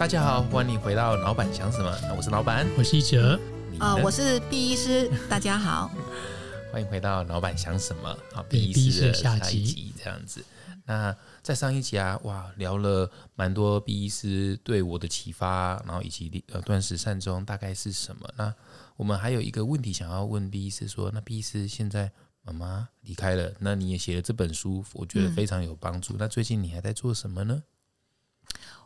[0.00, 1.94] 大家好，欢迎回到老板想什么？
[2.16, 3.38] 我是老板，我是一哲，
[3.78, 5.90] 啊，我是毕医师，大家好，
[6.72, 8.16] 欢迎回到老板想什么？
[8.32, 10.42] 好，毕医师的下一集这样子。
[10.86, 18.26] 那在上一集啊，哇，聊了蛮多毕医师对我的启发，然后以及呃断食善终大概是什么？
[18.38, 18.54] 那
[18.96, 22.10] 我们还有一个问题想要问毕医师，说那毕医师现在
[22.40, 26.16] 妈妈离开了，那你也写了这本书，我觉得非常有帮助。
[26.18, 27.62] 那最近你还在做什么呢？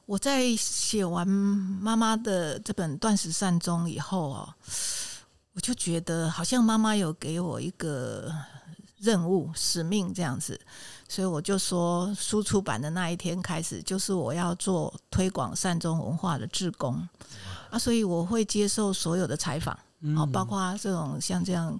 [0.07, 4.55] 我在写完妈妈的这本《断食善终》以后哦，
[5.55, 8.31] 我就觉得好像妈妈有给我一个
[8.99, 10.61] 任务、使命这样子，
[11.09, 17.09] 所以我就说，书出版的那一天开始，就是我要做推广善终文化的志工。
[17.71, 19.75] 啊，所以我会接受所有的采访，
[20.17, 21.79] 啊，包括这种像这样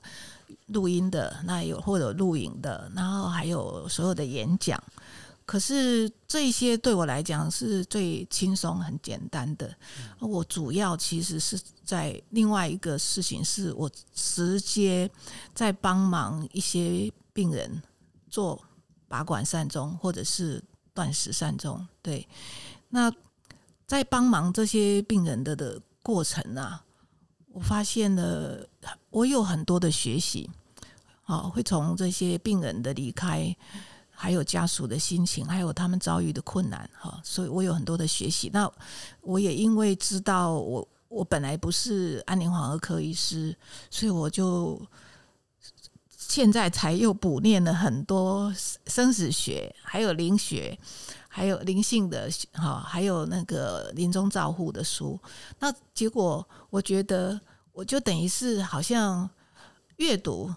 [0.69, 4.83] 录音的，那有或者录影的，然后还有所有的演讲。
[5.47, 9.77] 可是这些对我来讲是最轻松、很简单的。
[10.19, 15.11] 我主要其实是在另外一个事情，是我直接
[15.55, 17.83] 在帮忙一些病人
[18.31, 18.59] 做
[19.07, 20.63] 拔管善终，或者是
[20.95, 21.87] 断食善终。
[22.01, 22.27] 对，
[22.89, 23.13] 那
[23.87, 26.83] 在帮忙这些病人的的过程啊，
[27.53, 28.67] 我发现了
[29.11, 30.51] 我有很多的学习，
[31.23, 33.55] 好，会从这些病人的离开。
[34.25, 38.49] 还有家属的心情，还有他们遭遇的困难，哈，所以我有很多的学习。
[38.55, 38.73] 那
[39.21, 43.55] 我也因为知道我我本来不是安宁缓和科医师，
[43.91, 44.81] 所以我就
[46.09, 48.51] 现在才又补念了很多
[48.87, 50.79] 生死学，还有灵学，
[51.29, 55.21] 还有灵性的哈，还有那个临终照护的书。
[55.59, 57.39] 那结果我觉得，
[57.73, 59.29] 我就等于是好像
[59.97, 60.51] 阅读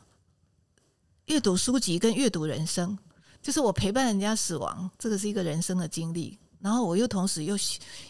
[1.26, 2.98] 阅读书籍跟阅读人生。
[3.48, 6.38] 就是我陪伴人家死亡，这个是一个人生的经历。
[6.60, 7.56] 然后我又同时又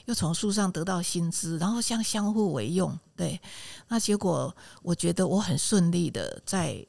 [0.05, 2.97] 又从书上得到薪资，然后相相互为用。
[3.15, 3.39] 对，
[3.87, 6.83] 那结果我觉得我很顺利的在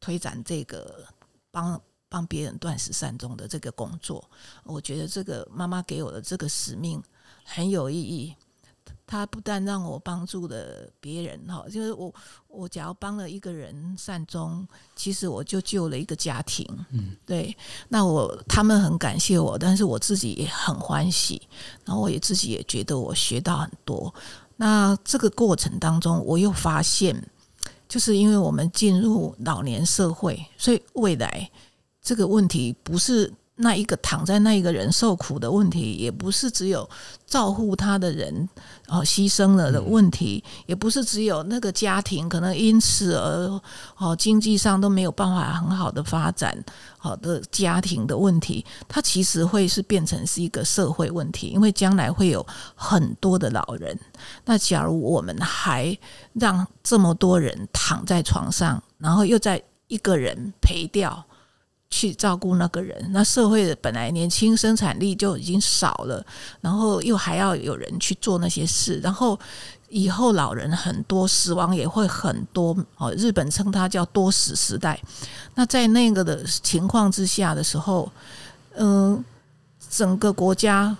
[0.00, 1.06] 推展这个
[1.52, 4.28] 帮帮别人断食善终的这个工作。
[4.64, 7.00] 我觉得这个妈妈给我的这个使命
[7.44, 8.34] 很有意义。
[9.06, 12.12] 他不但让我帮助了别人哈，就是我
[12.48, 14.66] 我只要帮了一个人善终，
[14.96, 16.66] 其实我就救了一个家庭。
[16.90, 17.54] 嗯，对。
[17.88, 21.40] 那我他们很感谢我，但是我自己也很欢喜，
[21.84, 24.12] 然后我也自己也觉得我学到很多。
[24.56, 27.14] 那这个过程当中，我又发现，
[27.86, 31.50] 就是因为我们进入老年社会，所以未来
[32.00, 33.32] 这个问题不是。
[33.56, 36.88] 那一个躺在那一个人受苦的问题，也不是只有
[37.24, 38.48] 照顾他的人
[38.88, 43.60] 哦牺牲了的问题，也不是只有那个家庭可能因此而
[43.96, 46.56] 哦经济上都没有办法很好的发展
[46.98, 52.44] 好的家庭的问题，它其实会是变成是一个社会问题，因为将来会有
[52.74, 53.96] 很多的老人。
[54.44, 55.96] 那假如我们还
[56.32, 61.24] 让这么多人躺在床上，然后又在一个人陪掉。
[61.94, 66.26] 去照顾那个人，那社会的本来年轻生产力就已经少了，
[66.60, 69.38] 然后又还要有人去做那些事，然后
[69.90, 72.76] 以后老人很多，死亡也会很多。
[72.96, 75.00] 哦，日本称它叫多死时代。
[75.54, 78.10] 那在那个的情况之下的时候，
[78.74, 79.24] 嗯，
[79.88, 80.96] 整个国家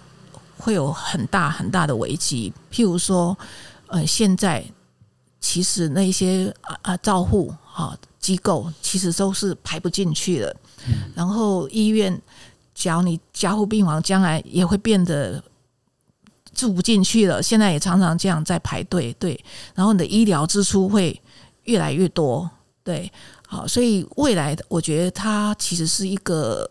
[0.59, 2.53] 会有很大很大的危机。
[2.71, 3.37] 譬如说，
[3.89, 4.65] 呃，现在
[5.41, 10.47] 其实那些啊啊照护哈机构其实都是排不进去
[10.93, 11.09] 了。
[11.15, 12.21] 然后医院，
[12.75, 15.43] 只要你加护病房，将来也会变得
[16.53, 17.43] 住不进去了。
[17.43, 19.39] 现在也常常这样在排队，对。
[19.75, 21.21] 然后你的医疗支出会
[21.65, 22.49] 越来越多，
[22.83, 23.11] 对。
[23.47, 26.69] 好，所以未来我觉得它其实是一个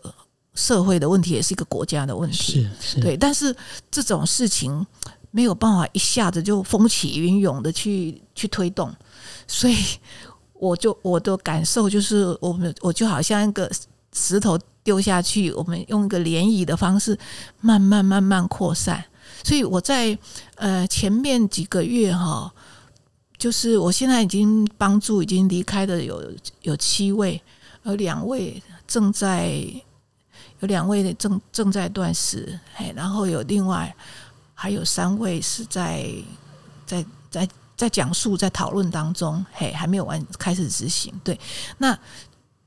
[0.54, 3.00] 社会的问题，也是一个国家的问题，是是。
[3.00, 3.54] 对，但是
[3.90, 4.86] 这种事情
[5.30, 8.94] 没有办法一下子就风起云涌的去去推动，
[9.46, 9.76] 所以
[10.52, 13.70] 我就我的感受就是，我们我就好像一个。
[14.14, 17.18] 石头丢下去，我们用一个涟漪的方式，
[17.60, 19.04] 慢慢慢慢扩散。
[19.42, 20.16] 所以我在
[20.54, 22.50] 呃前面几个月哈，
[23.36, 27.42] 就是我现在已经帮助已经离开的有有七位，
[27.82, 29.62] 有两位正在
[30.60, 33.94] 有两位正正在断食，嘿，然后有另外
[34.54, 36.08] 还有三位是在
[36.86, 41.12] 在在在讲述在讨论当中，嘿，还没有完开始执行。
[41.24, 41.38] 对，
[41.78, 41.98] 那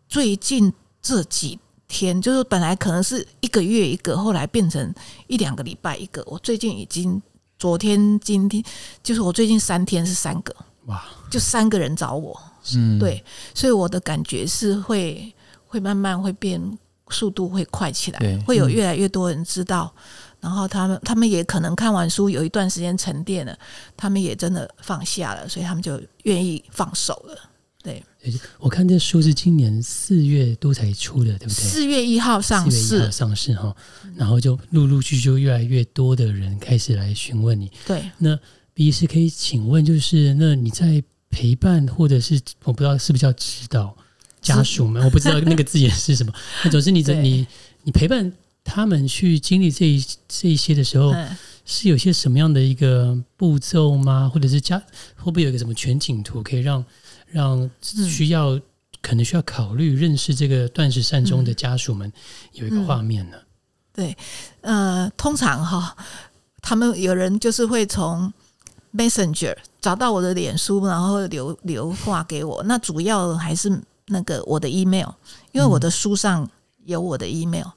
[0.09, 0.73] 最近。
[1.07, 1.57] 这几
[1.87, 4.93] 天就是本来可能是一个月一个，后来变成
[5.27, 6.21] 一两个礼拜一个。
[6.27, 7.21] 我最近已经
[7.57, 8.61] 昨天、今天，
[9.01, 10.53] 就是我最近三天是三个，
[10.87, 11.01] 哇，
[11.31, 12.37] 就三个人找我，
[12.75, 13.23] 嗯，对，
[13.55, 15.33] 所以我的感觉是会
[15.65, 16.61] 会慢慢会变，
[17.09, 19.89] 速度会快起来，会有越来越多人知道
[20.41, 23.57] 然后他们他们也可能看完书有一段时间沉淀了，
[23.95, 27.46] 他们也真的放下了，所以他们就愿意放手了。
[27.87, 28.03] 对，
[28.59, 31.53] 我看这书是今年四月多才出的，对不对？
[31.53, 33.73] 四月一号上市，月1号上市哈，
[34.17, 37.71] 然后就陆陆续续越来越多的人开始来询问你。
[37.85, 38.37] 对，那
[38.73, 43.95] B 是可以请问，就是那你在陪伴或者是我不知道是不是叫指导
[44.41, 46.33] 家属们，我不知道那个字眼是什么。
[46.65, 47.47] 那总之你在你
[47.83, 48.29] 你陪伴
[48.65, 51.15] 他们去经历这一这一些的时候，
[51.63, 54.27] 是有些什么样的一个步骤吗？
[54.27, 54.77] 或者是家
[55.15, 56.83] 会不会有一个什么全景图可以让？
[57.29, 58.59] 让需要
[59.01, 62.11] 可能需要考虑认识这个断食善终的家属们
[62.53, 63.37] 有一个画面呢。
[63.93, 64.15] 对，
[64.61, 65.95] 呃，通常哈，
[66.61, 68.31] 他们有人就是会从
[68.93, 72.63] Messenger 找到我的脸书，然后留留话给我。
[72.63, 75.09] 那主要还是那个我的 email，
[75.51, 76.49] 因为我的书上
[76.85, 77.67] 有我的 email。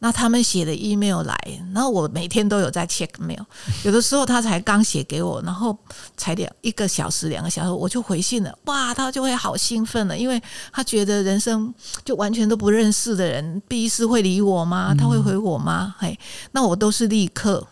[0.00, 1.36] 那他们写的 email 来，
[1.74, 3.44] 然后我每天都有在 check mail，
[3.84, 5.76] 有的时候他才刚写给我，然后
[6.16, 10.40] 才两一个小时、两个小时，我就回信了，哇，他就会好兴奋了，因为
[10.72, 11.74] 他觉得人生
[12.04, 14.94] 就完全都不认识的人，第一次会理我吗？
[14.96, 15.94] 他会回我吗？
[15.98, 16.16] 嘿，
[16.52, 17.66] 那我都是立刻，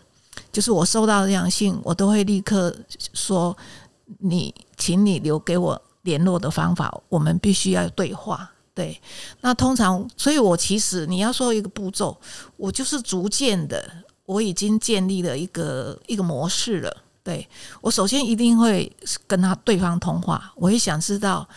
[0.51, 2.75] 就是我收到这样信，我都会立刻
[3.13, 3.55] 说，
[4.19, 8.51] 你，请你留给我联络的方法，我们必须要对话。
[8.77, 9.01] 对，
[9.41, 12.15] 那通常，所以我其实你要说一个步骤，
[12.57, 13.83] 我就是逐渐的，
[14.27, 16.97] 我已经建立了一个一个模式了。
[17.23, 17.45] 对
[17.81, 18.95] 我首先一定会
[19.25, 21.49] 跟他对方通话，我会想知道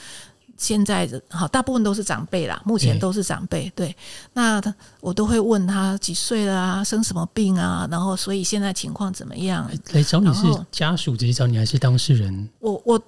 [0.56, 3.70] 现在的好，大部分都是长辈啦，目前都是长辈。
[3.76, 3.94] 对，
[4.32, 9.70] 那他我都会问他几岁了啊，生什么病啊，然后所以现在情况怎么样？
[9.93, 10.40] 来找你是
[10.73, 12.49] 家属直接找你，还是当事人？
[12.61, 13.02] 我我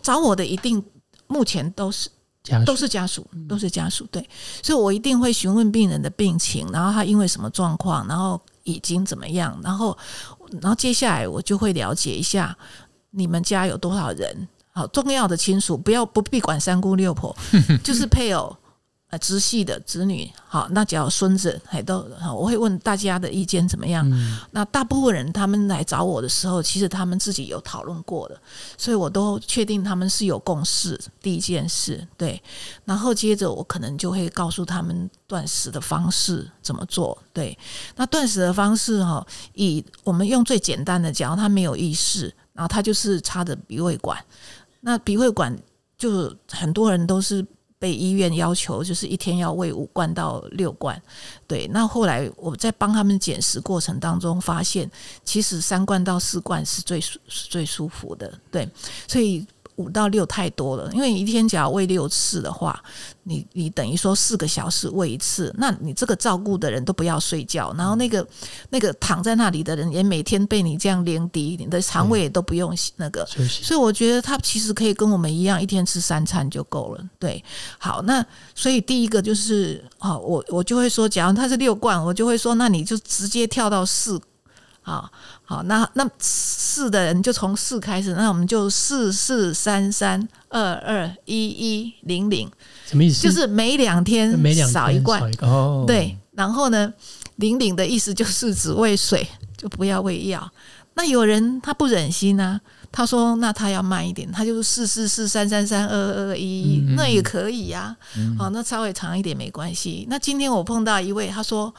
[0.00, 0.82] 找我的一定
[1.26, 2.08] 目前都是。
[2.64, 4.26] 都是家属，都是家属，对，
[4.62, 9.96] 所以我一定会询问病人的病情，然后他因为什么状况，然后已经怎么样，然后，
[10.60, 12.56] 然后接下来我就会了解一下
[13.10, 17.36] 你们家有多少人，好重要的亲属，不要不必管三姑六婆，
[17.84, 18.56] 就是配偶。
[19.10, 24.06] 呃，直系的子女，好，那只要孙子还都好，我会问大家的意见怎么样？
[24.50, 28.38] 那大部分人他们来找我的时候，其实他们自己有讨论过的，
[28.76, 31.00] 所以我都确定他们是有共识。
[31.22, 32.42] 第一件事，对，
[32.84, 37.16] 然后接着我可能就会告诉他们断食的方式怎么做。
[37.32, 37.58] 对，
[37.96, 44.22] 那断食的方式哈，以我们用最简单的讲，他没有意识，然后他就是插着鼻胃管，
[44.80, 45.58] 那鼻胃管
[45.96, 47.42] 就很多人都是。
[47.78, 51.00] 被医院要求就是一天要喂五罐到六罐，
[51.46, 51.66] 对。
[51.68, 54.90] 那后来我在帮他们减食过程当中发现，
[55.24, 58.68] 其实三罐到四罐是最舒最舒服的，对。
[59.06, 59.46] 所以。
[59.78, 62.78] 五到六太多了，因为一天只要喂六次的话，
[63.22, 68.26] 你你等于说四个小时喂一次，那你这个照顾的人都不要睡觉，然后那个
[68.70, 77.04] 那个躺在那里的人也每天被你这样连滴，你的肠胃也都不用那个，所以我觉得他其实可以跟我们一样，一天吃三餐就够了。
[77.18, 77.42] 对，
[77.78, 78.24] 好，那
[78.54, 84.20] 所以第一个就是啊，我我就会说，假如他是六罐，我就会说，那你就直接跳到四。
[84.88, 85.12] 好
[85.44, 92.50] 好，那那四的人就从四开始，那我们就四四三三二二一一零零，
[92.86, 93.22] 什么意思？
[93.22, 94.32] 就是每两天
[94.72, 95.84] 少一罐哦。
[95.86, 96.90] 对，然后呢，
[97.36, 99.28] 零零的意思就是只喂水，
[99.58, 100.50] 就不要喂药。
[100.94, 102.58] 那有人他不忍心啊，
[102.90, 107.94] 他说那他要慢一点，他就是四四四三三三二二一一，那也可以呀。
[108.38, 110.06] 好，那稍微长一点没关系。
[110.08, 111.74] 那今天我碰到一位，他说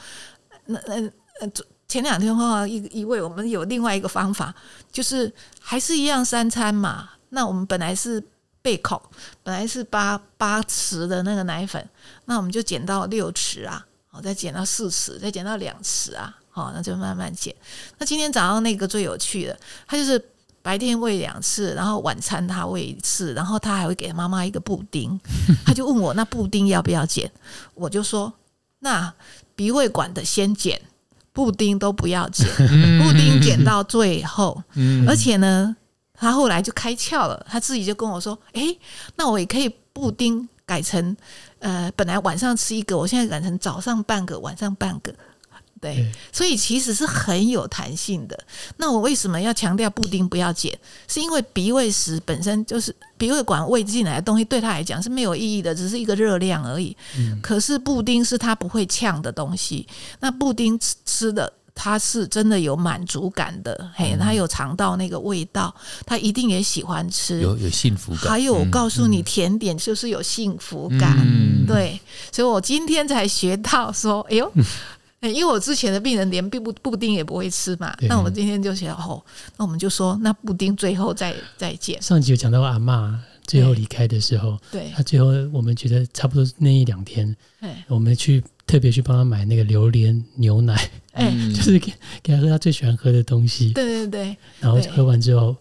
[0.66, 0.96] 那那
[1.42, 1.50] 呃。
[1.90, 4.54] 前两天的话一一位，我们有另外一个方法，
[4.92, 7.10] 就是还是一样三餐嘛。
[7.30, 8.24] 那我们本来是
[8.62, 9.02] 备口，
[9.42, 11.84] 本来是八八匙的那个奶粉，
[12.26, 17.56] 那我们就减到六匙啊，好，再减到四匙，再减到两匙啊，好，那就慢慢减。
[17.98, 20.24] 那今天早上那个最有趣的，他就是
[20.62, 25.20] 白天喂两次，然后晚餐他喂一次，然后他还会给妈妈一个布丁，
[25.66, 27.32] 他就问我那布丁要不要减，
[27.74, 28.32] 我就说
[28.80, 29.12] 那
[29.56, 30.80] 鼻胃管的先减。
[31.40, 32.46] 布丁都不要剪，
[33.00, 34.62] 布丁剪到最后，
[35.08, 35.74] 而且呢，
[36.14, 38.76] 他后来就开窍了，他自己就跟我说：“哎，
[39.16, 41.16] 那我也可以布丁改成，
[41.60, 45.16] 呃，本来晚上吃一个，我现在改成早上半个，晚上半个。”
[45.82, 48.38] 对，所以其实是很有弹性的。
[48.78, 50.78] 那我为什么要强调布丁不要剪？
[51.08, 56.96] 是因为鼻胃食本身就是鼻胃管喂进来的东西，对他来讲是没有意义的，只是一个热量而已。
[57.42, 59.88] 可是布丁是他不会呛的东西。
[60.20, 63.90] 那布丁吃吃的，他是真的有满足感的。
[63.96, 65.74] 嘿，他有尝到那个味道，
[66.06, 68.32] 他一定也喜欢吃，有有幸福感。
[68.32, 71.18] 还有，我告诉你，甜点就是有幸福感。
[71.20, 72.00] 嗯对，
[72.32, 74.52] 所以我今天才学到说，哎呦。
[75.22, 79.22] 哎，因为我之前的病人连布布丁也不会吃嘛，那我们今天就想哦，
[79.58, 82.02] 那我们就说那布丁最后再再见。
[82.02, 87.36] 上集有讲到阿妈最后离开的时候，对，他最后我们觉得差不多那一两天，
[87.88, 91.92] 我们去特别去帮他买那个榴莲牛奶，哎， 就是给
[92.24, 95.56] 给他喝他最喜欢喝的东西，对对对，然后喝完之后，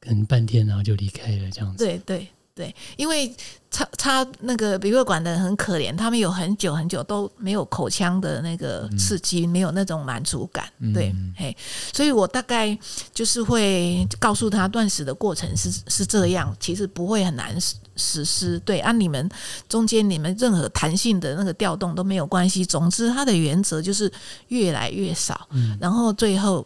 [0.00, 2.26] 可能半天然后就离开了这样子，对对。
[2.56, 3.34] 对，因为
[3.68, 10.64] 插插那个鼻胃管的人很可怜，他们有很久很久都没有口腔的那个刺激，没有那种满足感。
[10.94, 11.56] 对，嘿，
[11.92, 12.78] 所以我大概
[13.12, 17.60] 就是会告诉他断食的过程是是这样，其实不会很难
[17.96, 18.56] 实施。
[18.60, 19.28] 对，按你们
[19.68, 22.64] 中间你们任何弹性的那个调动都没有关系。
[22.64, 24.08] 总之，它的原则就是
[24.46, 25.48] 越来越少，
[25.80, 26.64] 然后最后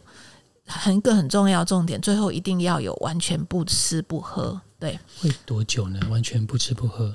[0.66, 4.60] 很一个很重要重点，最后一定要有完全不吃不喝。
[4.78, 5.98] 对，会多久呢？
[6.08, 7.14] 完全不吃不喝，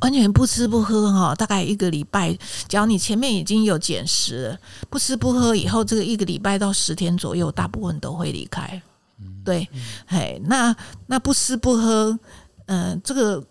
[0.00, 2.36] 完全不吃不喝哈，大概一个礼拜。
[2.68, 4.58] 只要你前面已经有减食了，
[4.90, 8.82] 不吃不喝以后，这个一个礼拜到十天左右，大部分都会离开。
[9.44, 9.68] 对，
[10.06, 10.74] 嘿，那
[11.06, 12.18] 那不吃不喝，
[12.66, 13.46] 嗯，这个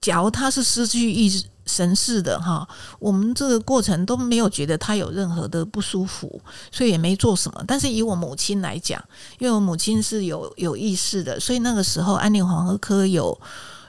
[0.00, 1.44] 假如他是失去意识。
[1.66, 2.66] 神似的哈，
[2.98, 7.64] 我们这个过程都没有觉得他有任何的不舒服，所以也没做什么。
[7.66, 9.02] 但是以我母亲来讲，
[9.38, 13.38] 因为我母亲是有有意识的，所以那个时候安宁黄河科有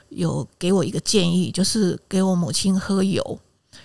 [0.08, 3.38] 有给我一个建议，就是给我母亲喝油。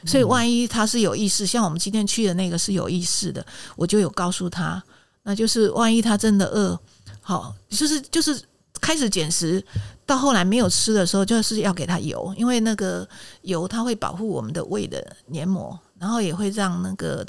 [0.05, 3.45] 所以万一他是有意识，像我们今天去的那个是有意识的，
[3.75, 4.83] 我就有告诉他，
[5.23, 6.79] 那就是万一他真的饿，
[7.21, 8.41] 好，就是就是。
[8.81, 9.63] 开始减食，
[10.05, 13.07] 到后来没有吃的时候，就是要给它油，因为那个
[13.43, 17.25] 油它会保护我们的胃的黏膜，然后也会让那个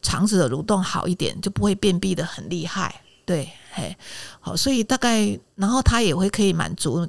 [0.00, 3.02] 肠子的蠕动好一点，就不会便秘的很厉害。
[3.24, 3.96] 对，嘿，
[4.38, 7.08] 好，所以大概，然后它也会可以满足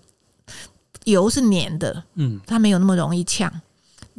[1.03, 3.51] 油是黏的，嗯，它没有那么容易呛。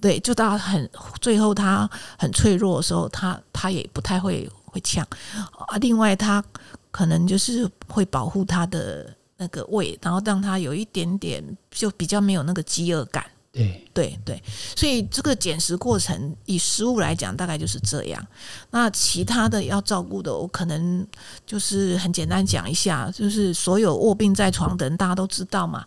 [0.01, 0.89] 对，就到很
[1.21, 5.05] 最后，它很脆弱的时候，它它也不太会会呛
[5.67, 5.77] 啊。
[5.79, 6.45] 另外，它
[6.91, 9.16] 可能就是会保护它的。
[9.37, 13.25] 那个胃，然后让他有一点点就比较没有那个饥饿感。
[13.53, 14.43] 对对对，
[14.77, 18.27] 所以这个减食过程以食物来讲，大概就是这样。
[18.71, 21.07] 那其他的要照顾的，我可能
[21.47, 25.87] 就是很简单讲一下，就是所有卧病在床的人，大家都知道嘛。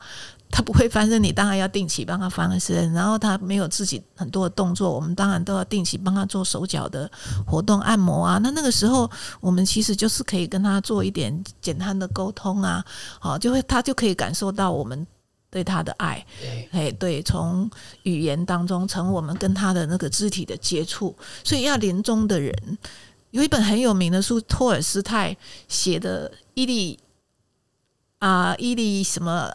[0.51, 2.91] 他不会翻身，你当然要定期帮他翻身。
[2.91, 7.09] 然后他没有自己很多的动作，我们当然都要定期帮他做手脚的
[7.45, 8.39] 活动、按摩啊。
[8.39, 12.83] 那那个时候，我们其实就是可以跟他做一点简单的沟通啊，
[13.19, 15.05] 好，就会他就可以感受到我们
[15.51, 16.25] 对他的爱。
[16.71, 17.69] 哎，对，从
[18.03, 21.15] 语言当中，从我们跟他的那个肢体的接触。
[21.43, 22.51] 所以要临终的人
[23.29, 25.37] 有一本很有名的书，托尔斯泰
[25.67, 26.95] 写的《伊利》
[28.17, 29.53] 啊，《伊利》什么？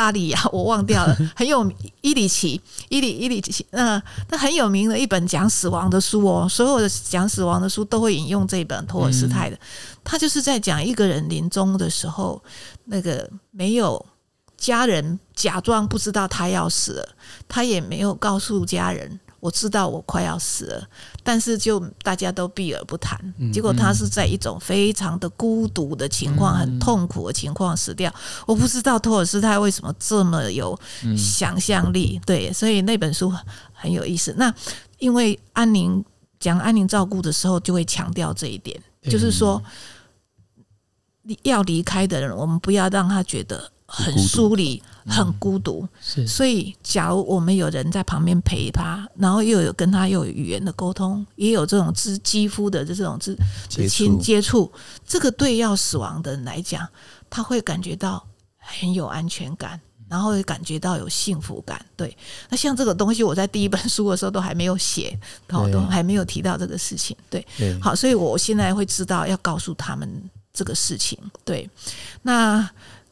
[0.00, 9.58] 阿里呀，我忘掉了， 很有伊里奇，伊里伊里奇，那那很有名的一本讲死亡的书哦，所有的讲死亡的书都会引用这本托尔斯泰的，
[10.02, 12.42] 他就是在讲一个人临终的时候，
[12.86, 14.06] 那个没有
[14.56, 17.08] 家人假装不知道他要死了，
[17.46, 19.20] 他也没有告诉家人。
[19.40, 20.88] 我知道我快要死了，
[21.24, 23.18] 但是就大家都避而不谈。
[23.52, 28.14] 结果他是在一种非常的孤独的情况、很痛苦的情况死掉。
[28.46, 30.78] 我不知道托尔斯泰为什么这么有
[31.16, 33.32] 想象力，对，所以那本书
[33.72, 34.34] 很有意思。
[34.36, 34.54] 那
[34.98, 36.04] 因为安宁
[36.38, 39.62] 讲安宁照顾的时候，就会强调这一点，就是说
[41.42, 43.70] 要离开的人，我们不要让他觉得。
[43.92, 46.24] 很疏离，很孤独，是。
[46.24, 53.36] 所以，假如我们有人在旁边陪他，然后又有跟他又有语言的沟通，也有这种肢肌肤的这种肢
[53.88, 54.70] 亲接触，
[55.04, 56.86] 这个对要死亡的人来讲，
[57.28, 58.24] 他会感觉到
[58.58, 61.84] 很有安全感，然后会感觉到有幸福感。
[61.96, 62.16] 对，
[62.48, 65.18] 那像这个东西，我在第一本书的时候都还没有写，
[65.48, 67.16] 好，都还没有提到这个事情。
[67.28, 67.44] 对，
[67.82, 70.08] 好，所以我现在会知道要告诉他们
[70.52, 71.18] 这个事情。
[71.44, 71.68] 对，
[72.22, 72.70] 那。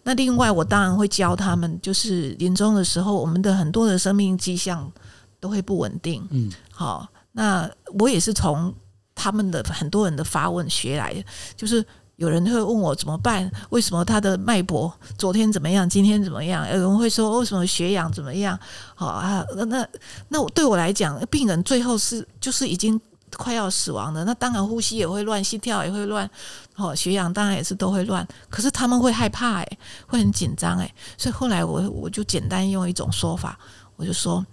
[0.09, 4.91] 那另外，我当然会教他们，就是临终的时候，我们的很多的生命迹象
[5.39, 6.27] 都会不稳定。
[6.31, 8.75] 嗯，好，那我也是从
[9.15, 11.23] 他们的很多人的发问学来的，
[11.55, 11.85] 就是
[12.17, 13.53] 有人会问我怎么办？
[13.69, 16.67] 为什么他的脉搏昨天怎么样，今天怎么样？
[16.73, 18.59] 有人会说为什么血氧怎么样？
[18.95, 19.87] 好啊，那那
[20.29, 22.99] 那我对我来讲，病人最后是就是已经。
[23.37, 26.29] 快要死亡的，那当然呼吸也会乱，心跳也会乱，
[26.77, 28.27] 哦，血氧当然也是都会乱。
[28.49, 33.59] 可是他们会害怕，诶，会很紧张，诶，所以后来我我就简单用一种说法，
[33.97, 34.45] 我就说，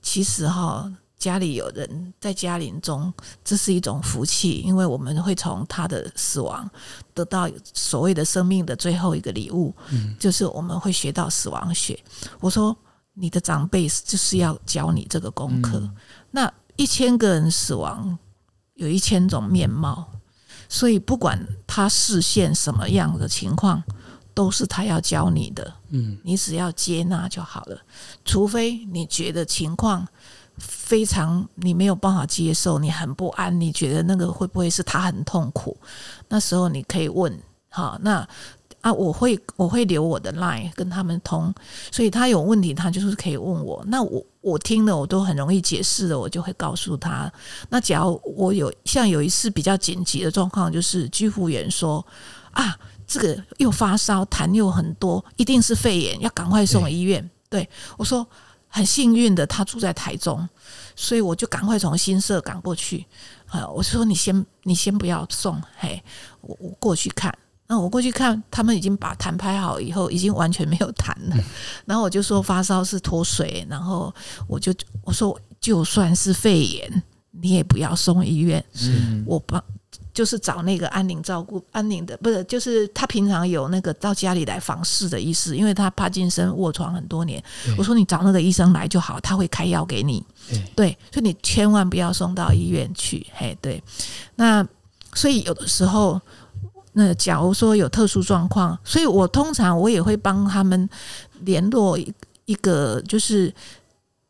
[0.00, 3.12] 其实哈，家里有人在家临终，
[3.44, 6.68] 这是一种福气，因为我们会从他的死亡
[7.14, 11.98] 得到所谓的生命的最后一个礼物，嗯，就是我们会学到死亡学。
[12.40, 12.76] 我说，
[13.14, 15.88] 你的长辈就是要教你这个功课，
[16.30, 16.52] 那。
[16.76, 18.18] 一千个人死亡，
[18.82, 20.06] 有一千种面貌，
[20.68, 23.82] 所以不管他视线什么样的情况，
[24.34, 25.72] 都是他要教你的。
[25.90, 27.78] 嗯，你只要接纳就好了，
[28.24, 30.06] 除非你觉得情况
[30.58, 35.76] 非常你没有办法接受，你很不安，你觉得那个会不会是他很痛苦？
[36.28, 38.26] 那时候你可以问，好，那
[38.82, 41.52] 啊，我会我会留我的 line 跟他们通，
[41.90, 43.82] 所以他有问题，他就是可以问我。
[43.88, 47.32] 那我我听了，我都很容易解释的，我就会告诉他。
[47.70, 52.06] 那假如我有像有一次比较紧急的状况，就是居护员说
[52.50, 52.78] 啊。
[53.04, 57.28] 这个又发烧，痰又很多，一定是肺炎，要赶快送医院。
[57.50, 58.26] 对我说，
[58.68, 60.48] 很幸运的，他住在台中，
[60.96, 63.04] 所以我就赶快从新社赶过去。
[63.48, 66.02] 啊，我说你先，你先不要送，嘿，
[66.40, 67.36] 我我过去看。
[67.72, 71.36] 那我过去看，他们已经把痰拍好以后，已经完全没有痰了。
[71.86, 74.14] 然后我就说发烧是脱水，然后
[74.46, 78.62] 我就我说就算是肺炎，你也不要送医院。
[78.82, 79.64] 嗯我帮。
[80.12, 87.42] 就是找那个安宁照顾安宁的，不是，就是他平常有那个到家里来访视的意思，因为他帕金森卧床很多年。
[87.78, 90.22] 我说你找那个医生来就好，他会开药给你。
[90.76, 93.26] 对，所以你千万不要送到医院去。
[93.32, 93.82] 嘿，对。
[94.34, 94.62] 那
[95.14, 96.20] 所以有的时候，
[96.92, 100.88] 那假如说有特殊状况，所以我通常我也会帮他们
[101.40, 101.98] 联络
[102.44, 103.52] 一个，就是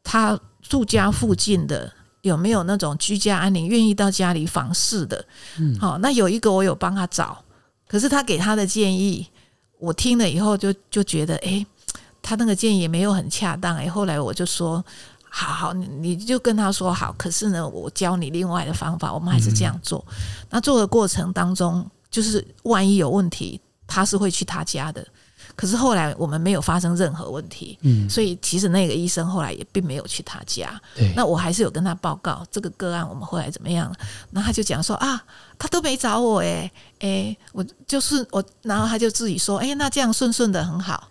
[0.03, 1.93] 他住家附近的。
[2.23, 5.25] 有没有那种居家安宁愿意到家里访视的？
[5.59, 7.45] 嗯，好，那有一个我有帮他找，
[7.89, 9.27] 可是他给他的建议，
[9.81, 11.67] 我听了以后就就觉得，哎，
[12.23, 13.77] 他那个建议也没有很恰当。
[13.77, 14.85] 哎，后来我就说，
[15.29, 17.13] 好好，你就跟他说好。
[17.19, 20.07] 可是呢，我教你另外的方法，我们还是这样做。
[20.51, 25.05] 那做的过程当中，就是万一有问题，他是会去他家的。
[25.55, 30.81] 可是后来我们没有发生任何问题，嗯，所以其实那个医生后来也并没有去他家。
[30.95, 33.93] 对，那我还是有跟他报告这个个案，我们后来怎么样？
[34.31, 35.23] 然后他就讲说啊，
[35.59, 36.71] 他都没找我，哎
[37.01, 41.11] 哎，我就是我，然后他就自己说，哎，那这样顺顺的很好，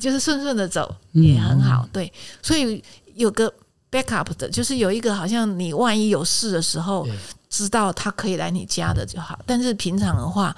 [0.00, 2.12] 就是顺顺的走也很好，对。
[2.42, 2.82] 所以
[3.14, 3.52] 有个
[3.88, 7.06] backup 的，就是有一个好像你万一有事的时候，
[7.50, 9.38] 知道他可以来你家的就好。
[9.44, 10.56] 但是平常的话，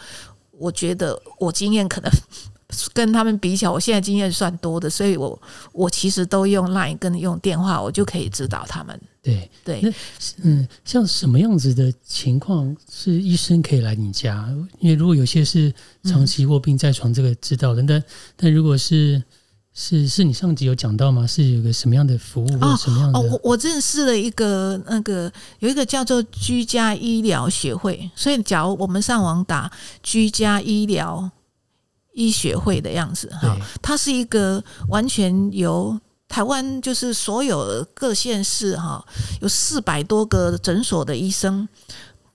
[0.53, 2.09] 我觉得我经验可能。
[2.95, 5.39] 跟他们比起来，我现在经验算多的，所以我
[5.73, 8.99] 我其实都用 Line 跟用电话，我就可以指导他们。
[9.21, 9.93] 对对，那
[10.43, 14.49] 嗯，像什么样子的情况是医生可以来你家？
[14.79, 15.71] 因为如果有些是
[16.05, 17.83] 长期卧病在床，这个知道的。
[17.83, 18.03] 但
[18.37, 19.23] 但如果是
[19.75, 21.27] 是是你上集有讲到吗？
[21.27, 23.19] 是有个什么样的服务或什么样的？
[23.19, 29.71] 哦，我我认识了一个那个有一个叫做居家医疗协会，所以假如我们上网打
[30.03, 31.31] 居家医疗。
[32.15, 39.03] 医学会的样子哈，它是一个完全由台湾就是所有各县市哈，
[39.41, 41.67] 有四百多个诊所的医生，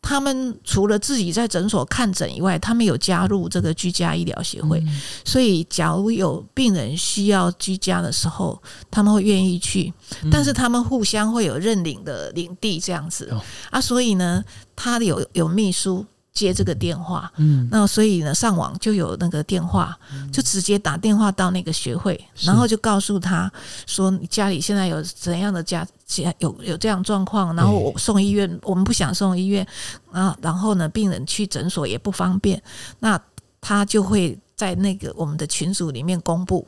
[0.07, 4.81] 他们除了自己在诊所看诊以外，他们有加入这个居家医疗协会，
[5.25, 8.57] 所以假如有病人需要居家的时候，
[8.89, 9.93] 他们会愿意去，
[10.31, 13.29] 但是他们互相会有认领的领地这样子。
[13.69, 14.41] 啊，所以呢，
[14.77, 16.05] 他有有秘书。
[16.37, 19.97] 接这个电话，嗯，那所以呢，上网就有那个电话，
[20.31, 23.51] 就直接打电话到那个学会，然后就告诉他
[23.87, 29.65] 说，你家里现在有怎样的家家有有这样状况，然后我送医院，我们不想送医院
[30.11, 32.61] 啊，然后呢，病人去诊所也不方便，
[32.99, 33.19] 那
[33.59, 36.67] 他就会在那个我们的群组里面公布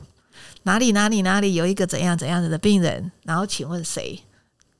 [0.64, 4.20] 哪里哪里哪里有一个怎样怎样的病人，然后请问谁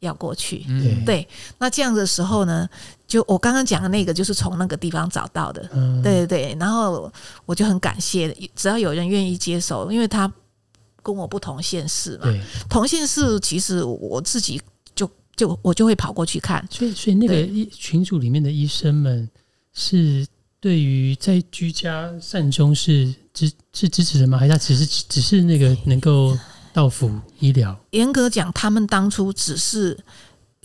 [0.00, 0.64] 要过去？
[1.06, 1.26] 对，
[1.58, 2.68] 那这样的时候呢？
[3.06, 5.68] 就我刚刚讲的那个，就是从那个地方找到的，
[6.00, 6.56] 对对对。
[6.60, 7.12] 然后
[7.44, 10.32] 我就很感谢，只要有人愿意接手，因为他
[11.02, 12.32] 跟我不同县市嘛。
[12.68, 14.62] 同县市其实我自己
[14.94, 16.64] 就就我就会跑过去看。
[16.70, 19.28] 所以所以那个群组里面的医生们
[19.72, 20.24] 是
[20.60, 24.38] 对于在居家善终是支是支持的吗？
[24.38, 26.38] 还是他只是只是那个能够
[26.72, 27.78] 到府医疗？
[27.90, 29.98] 严格讲，他们当初只是。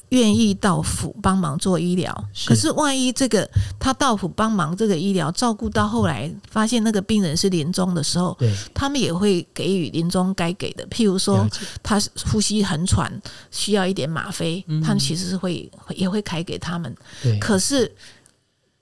[0.09, 8.37] 愿意到府帮忙做医疗，可是万一这个他到府帮忙这个医疗照顾到后来，发现那个病人是临终的时候，
[8.71, 10.85] 他们也会给予临终该给的。
[10.87, 11.45] 譬如说，
[11.81, 11.99] 他
[12.31, 13.11] 呼吸很喘，
[13.49, 16.95] 需要一点吗啡，他们其实是会也会开给他们。
[17.41, 17.93] 可是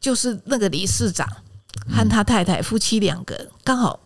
[0.02, 1.26] 就是那个理事长
[1.90, 3.98] 和他太太夫妻两个，刚好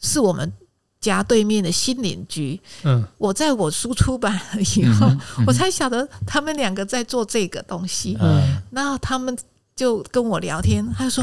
[0.00, 0.52] 是我们。
[1.00, 5.10] 家对面的新邻居，嗯，我在我书出版了以后，
[5.46, 9.36] 我才晓得他们两个在做这个东西，嗯，然后他们
[9.74, 11.22] 就跟我聊天，他就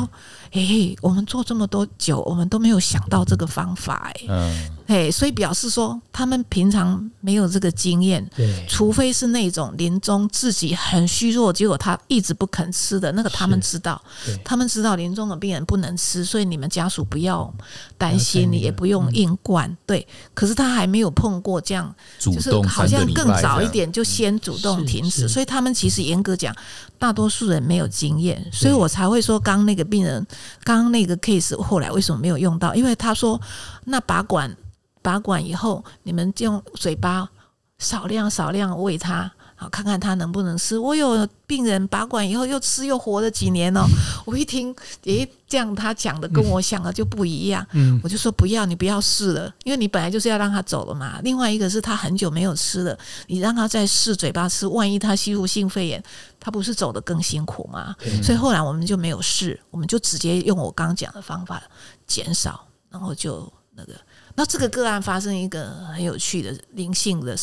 [0.52, 14.02] 说：“哎，我们做这么多久，我们都没有想到这个方法，哎，嗯，哎，所以表示说他们平常没有这个经验，对，除非是那种临终自己很虚弱，结果他一直不肯吃的那个，他们知道，
[14.44, 17.54] 他们知道临终的病人不能吃，所以你们家属不要
[17.98, 20.06] 担心，你也不用硬灌，对。
[20.34, 26.56] 可是他还没有碰过这样，就是好像更早一点就先主动停止，所以他们其实严格讲，
[27.00, 30.26] 大多数人没有经验，所以我才会说，刚那个病人，
[30.64, 32.76] 刚刚那个 case 后来为什么没有用到？
[32.76, 33.40] 因为他说，
[33.86, 34.56] 那拔管。
[35.00, 37.30] 拔管以后，你们就用嘴巴
[37.78, 40.78] 少量少量喂他，好看看他能不能吃。
[40.78, 43.82] 我有病人拔管以后又吃又活了几年哦。
[44.24, 44.74] 我一听，
[45.06, 47.66] 诶，这样他讲的跟我想的就不一样。
[47.72, 51.20] 嗯，我就说不要，你不要试了，因为你本来就是要让他走了嘛。
[51.24, 56.04] 另外一个是他很久没有吃了，你让他再试嘴巴吃，万一他吸入性肺炎，
[56.40, 57.96] 他不是走得更辛苦吗？
[58.22, 61.64] 所以后来我们就没有试，我们就直接用我刚刚讲的方法
[62.06, 63.94] 减少，然后就那个。
[64.40, 67.36] 那这个个案发生一个很有趣的灵性的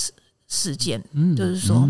[0.46, 1.02] 事事件，
[1.36, 1.88] 就是说，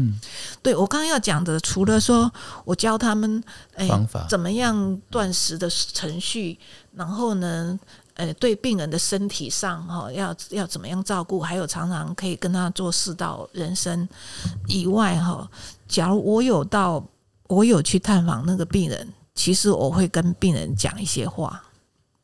[0.62, 2.32] 对我刚刚要讲的，除了说
[2.64, 3.42] 我教他们
[3.74, 3.88] 哎
[4.28, 6.58] 怎么样断食的程序，
[6.94, 7.78] 然后呢，
[8.14, 14.08] 呃，对病人的身体上哈要要怎么样照顾，还有常常可以跟他做四道人生
[14.66, 15.48] 以外哈，
[15.86, 17.04] 假如我有到
[17.48, 21.62] 我有去探访那个病人，其实我会跟病人讲一些话，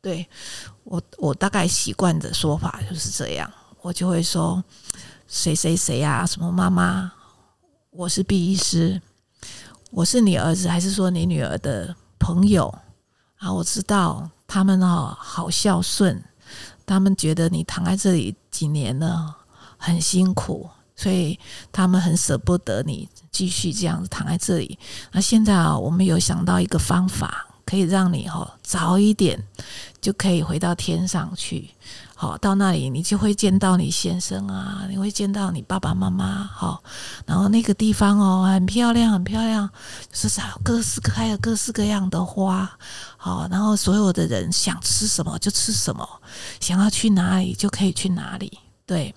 [0.01, 0.27] 对。
[0.83, 3.49] 我我大概习惯的说法就是这样，
[3.81, 4.61] 我就会说
[5.31, 7.13] 谁谁谁啊，什么妈妈，
[7.91, 9.01] 我是毕医师，
[9.93, 12.67] 我是你儿子还是说你女儿的朋友
[13.39, 13.53] 啊？
[13.53, 16.21] 我知道他们哦好孝顺，
[16.85, 19.37] 他们觉得你躺在这里几年了
[19.77, 21.39] 很辛苦，所以
[21.71, 24.77] 他们很舍不得你继续这样子躺在这里。
[25.13, 27.47] 那现在啊，我们有想到一个方法。
[27.67, 29.41] 可以让你哦早一点
[30.01, 31.71] 就可以回到天上去，
[32.21, 36.83] 好到那里你就会见到你先生啊，你会见到你爸爸妈妈，好，
[37.25, 39.67] 然后那个地方哦很漂亮很漂亮，
[40.13, 42.71] 就是啥各式各样各式各样的花，
[43.17, 46.07] 好，然后所有的人想吃什么就吃什么，
[46.61, 49.15] 想要去哪里就可以去哪里，对，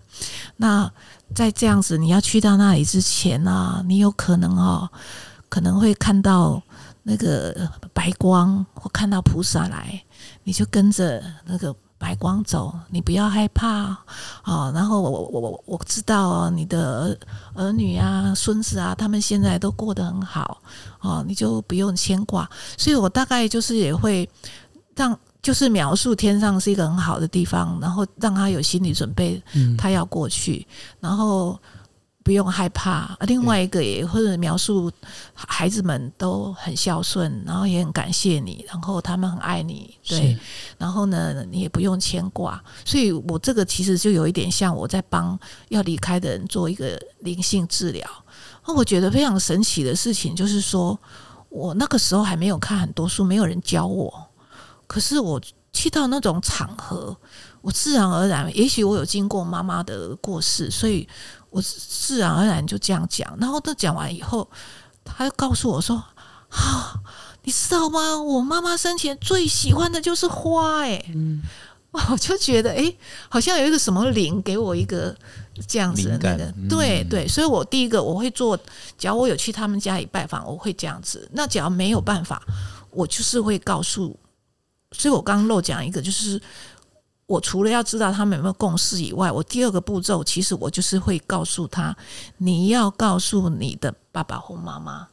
[0.55, 0.89] 那
[1.35, 4.89] 在这样子你要去到那里之前呢，你有可能哦
[5.49, 6.63] 可能会看到。
[7.05, 10.01] 那个白光，或看到菩萨来，
[10.45, 13.97] 你就跟着那个白光走，你不要害怕
[14.43, 14.69] 哦。
[14.75, 17.17] 然后我我我我知道你的
[17.53, 20.61] 儿女啊、孙子啊，他们现在都过得很好
[20.99, 22.49] 哦，你就不用牵挂。
[22.77, 24.29] 所以我大概就是也会
[24.97, 29.41] 让，就是描述天上是一个很好的地方，然后让他有心理准备，
[29.77, 30.67] 他要过去，
[30.99, 31.57] 然后。
[32.23, 33.15] 不用害怕。
[33.27, 34.89] 另外一个也或者描述
[35.35, 40.37] 孩子们都很孝顺，然后也很感谢你，然后他们很爱你，对。
[40.77, 42.63] 然后呢，你也不用牵挂。
[42.85, 48.09] 所以我这个其实就有一点像我在帮要离开的人做一个灵性治疗。
[48.65, 50.97] 那我觉得非常神奇的事情就是说，
[51.49, 54.25] 我那个时候还没有看很多书，没有人教我。
[54.87, 55.41] 可是我
[55.73, 57.15] 去到那种场合，
[57.61, 61.05] 我自然而然，也许我有经过妈妈的过世，所以。
[61.53, 64.49] 我自然而然就这样讲，然后他讲完以后，
[65.05, 65.95] 他告诉我说
[66.49, 66.95] ：“啊，
[67.43, 68.19] 你知道吗？
[68.19, 71.43] 我妈妈生前最喜欢的就是花。”哎，嗯，
[72.09, 72.91] 我就觉得，哎，
[73.29, 75.15] 好像有一个什么灵给我一个
[75.67, 78.57] 这样子的那个，对对，所以我第一个我会做，
[78.97, 81.29] 只要我有去他们家里拜访，我会这样子。
[81.33, 82.41] 那只要没有办法，
[82.89, 84.19] 我就是会告诉。
[84.91, 86.41] 所以我刚刚漏讲一个，就是。
[87.25, 91.95] 我除了要知道他们有没有共识以外，我第二个步骤其实我就是会告诉他，
[92.37, 95.07] 你要告诉你的爸爸或妈妈，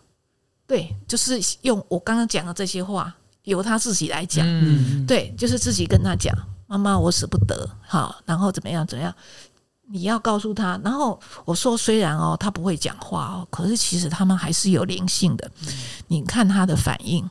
[0.67, 6.35] 对，就是用我刚刚讲的这些话，由他自己来讲，嗯对，就是自己跟他讲，
[6.67, 9.15] 妈妈，我舍不得，好，然后怎么样怎么样，
[9.89, 15.51] 你要告诉他，然后我说，虽然哦，他不会讲话哦，可是其实他们还是有灵性的，
[16.09, 17.29] 你看他的反应，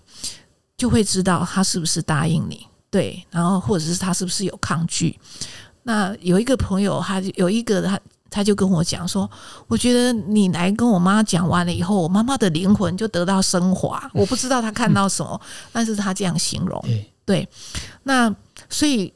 [0.78, 2.66] 就会知道他是不是答应你。
[2.92, 5.20] 对，然后或者是他是不是有抗拒？
[5.84, 8.00] 那有一个朋友，他有一个他，
[8.30, 9.30] 他就跟我讲说
[9.68, 14.10] ：“我觉得你来跟我妈讲完了以后，我妈妈的灵魂就得到升华。
[14.14, 15.40] 我不知道他看到什么，
[15.72, 16.84] 但是他这样形容。
[17.26, 17.48] 对，
[18.04, 18.34] 那
[18.70, 19.12] 所以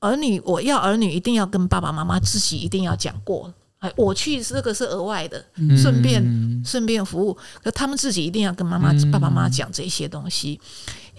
[0.00, 3.52] 儿女，我要儿女一定要跟爸爸妈妈自己一定要讲过。
[3.78, 5.44] 哎，我去这个是额外的，
[5.76, 10.60] 顺便顺便服务，可他们自己一定要跟妈妈、爸爸妈妈讲这些东西。”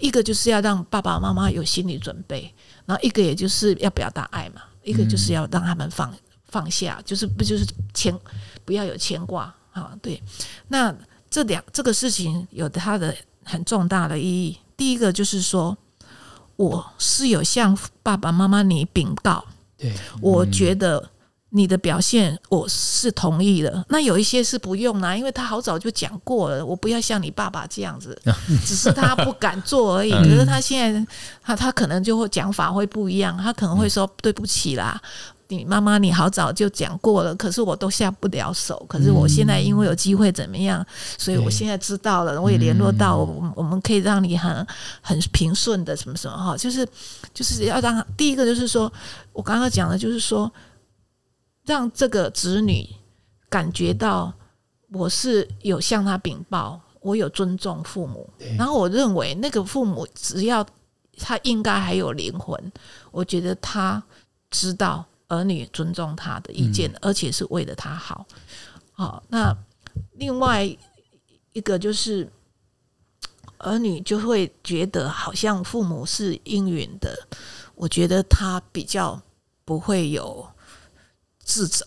[0.02, 2.52] 一个就是要让爸爸妈妈有心理准备，
[2.84, 6.12] 然后一个也就是要表达爱嘛，一个就是要让他们放
[6.48, 8.12] 放下，就是不就是牵
[8.64, 9.96] 不要有牵挂啊？
[10.02, 10.20] 对，
[10.66, 10.92] 那
[11.30, 14.58] 这两这个事情有它的很重大的意义。
[14.76, 15.78] 第一个就是说，
[16.56, 19.44] 我是有向爸爸妈妈你禀告，
[19.78, 21.08] 对，我觉得
[21.54, 23.84] 你的表现我是同意的。
[23.88, 28.18] 那有一些是不用啦，因为他好早就讲过了，我不要像你爸爸这样子，
[28.64, 30.10] 只是他不敢做而已。
[30.24, 31.06] 可是他现在
[31.42, 35.00] 他他可能就会讲法会不一样，他可能会说对不起啦。
[35.48, 38.82] 你妈妈，你好早就讲过了，可是我都下不了手。
[38.88, 40.82] 可是我现在因为有机会怎么样，
[41.18, 44.66] 所以我现在知道了，我也联络到我，我们可以让你很
[45.02, 46.88] 很平顺的什么什么哈，就是
[47.34, 48.90] 就是要让第一个就是说
[49.34, 50.50] 我刚刚讲的，就是说
[51.64, 52.88] 让这个子女
[53.48, 54.32] 感觉到
[54.90, 60.66] 我是有向他禀报，我有尊重父母，然后我认为那个父母只要
[61.18, 62.72] 他应该还有灵魂，
[63.10, 64.02] 我觉得他
[64.50, 65.04] 知道。
[65.28, 68.26] 儿女尊重他的意见，而且是为了他好。
[68.92, 69.56] 好，那
[70.18, 70.62] 另外
[71.54, 72.30] 一个就是
[73.56, 77.16] 儿女就会觉得好像父母是应允的，
[77.74, 79.18] 我觉得他比较
[79.64, 80.46] 不会有
[81.44, 81.86] 自责，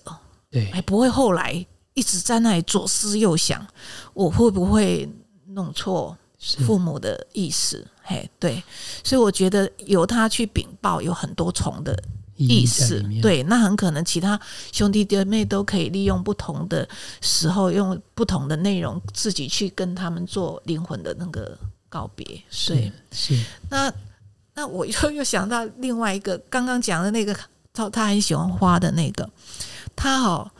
[0.49, 3.65] 对，还不会后来一直在那里左思右想，
[4.13, 5.09] 我会不会
[5.47, 7.85] 弄错父母的意思？
[8.03, 8.61] 嘿，对，
[9.03, 11.97] 所以我觉得由他去禀报有很多重的。
[12.37, 14.37] 意思对，那很可能其他
[14.73, 16.85] 兄弟姐妹都可以利用不同的
[17.21, 22.43] 时候，用不同的内容，自己去跟他们做灵魂的那个告别。
[22.49, 23.41] 是是。
[23.69, 23.89] 那
[24.53, 27.33] 那我又又想到另外一个刚刚讲的那个，
[27.75, 29.29] 他他很喜欢花的那个，
[29.95, 30.51] 他哈，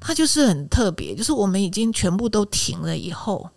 [0.00, 3.50] 他就是很特别，就是我们已经全部都停了以后，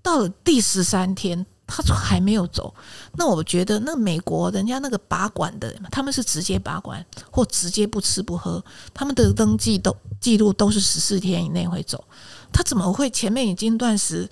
[0.00, 1.44] 到了第十三天。
[1.66, 2.74] 他还没有走，
[3.16, 8.62] 那我觉得那美国人家那个把管的，他们是直接把管或直接不吃不喝，
[8.92, 12.04] 他们的登记都记录都是十四天以内会走。
[12.52, 14.28] 他怎么会前面已经断食，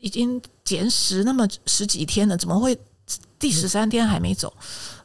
[0.00, 2.78] 已经减食那么十几天了，怎么会
[3.38, 4.52] 第十三天还没走？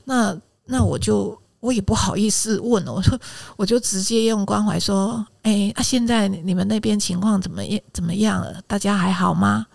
[0.03, 3.19] 那那我就我也不好意思问，我 说
[3.57, 7.81] 我就直接用关怀说，哎，啊，现在你们那边情况怎么样？
[7.91, 8.61] 怎么样了？
[8.67, 9.65] 大家还好吗？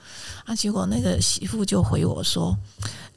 [0.44, 2.56] 啊结果那个媳妇就回我说：“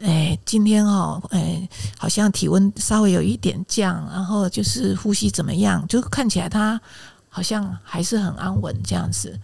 [0.01, 6.81] 哎，今天哦，哎，好像体温稍微有一点降，然后就是呼吸怎么样，就看起来他
[7.29, 9.39] 好像还是很安稳这样子。”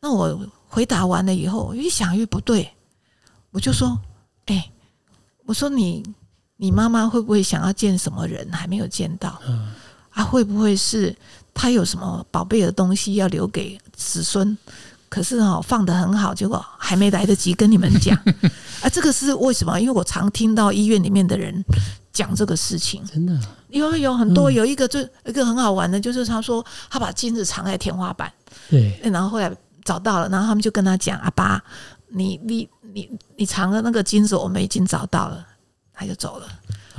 [0.00, 2.72] 那我回答完了以后，我越想越不对，
[3.50, 3.98] 我就说
[4.46, 4.70] ：“哎，
[5.44, 6.02] 我说你
[6.60, 9.40] 你妈妈会不会想要见什么人还没有见到？
[10.10, 11.16] 啊，会不会是
[11.54, 14.56] 她有什么宝贝的东西要留给子孙？”
[15.08, 18.16] 可是哈放的很好，结果还没来得及跟你们讲
[18.80, 18.88] 啊！
[18.92, 19.80] 这个是为什么？
[19.80, 21.64] 因为我常听到医院里面的人
[22.12, 23.36] 讲这个事情，真的，
[23.70, 28.32] 因为有很多有一个就一个很好玩的，就是他说他把金子藏在天花板，
[28.68, 29.50] 对，然后后来
[29.82, 31.60] 找到了，然后他们就跟他讲：“阿爸，
[32.08, 35.44] 你你你你藏的那个金子，我们已经找到了。”
[36.00, 36.48] 他就走了。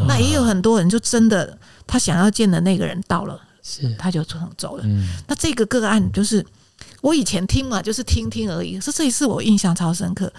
[0.08, 4.24] 那也有很多人就真的他想要见的那个人到了，是他就
[4.56, 4.84] 走了。
[5.28, 6.46] 那这个个案就是。
[7.02, 8.80] 我以前听嘛，就是听听而已。
[8.80, 10.32] 是这一次我印象超深刻，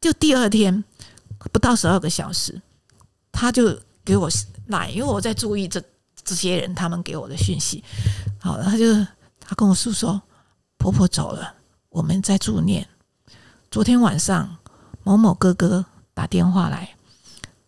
[0.00, 0.84] 就第二天
[1.52, 2.60] 不到十二个小时，
[3.32, 4.28] 他就给我
[4.68, 5.82] 来，因为我在注意这
[6.22, 7.82] 这些人他们给我的讯息。
[8.38, 8.94] 好，他就
[9.40, 10.22] 他跟我诉说，
[10.76, 11.52] 婆婆走了，
[11.88, 12.86] 我们在助念。
[13.68, 14.56] 昨天晚上
[15.02, 15.84] 某某哥哥
[16.14, 16.94] 打电话来，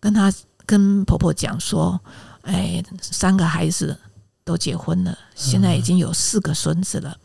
[0.01, 0.33] 跟她
[0.67, 2.01] 跟婆婆讲说，
[2.43, 3.97] 哎，三个孩子
[4.45, 7.17] 都结婚了，现在已经有四个孙子了。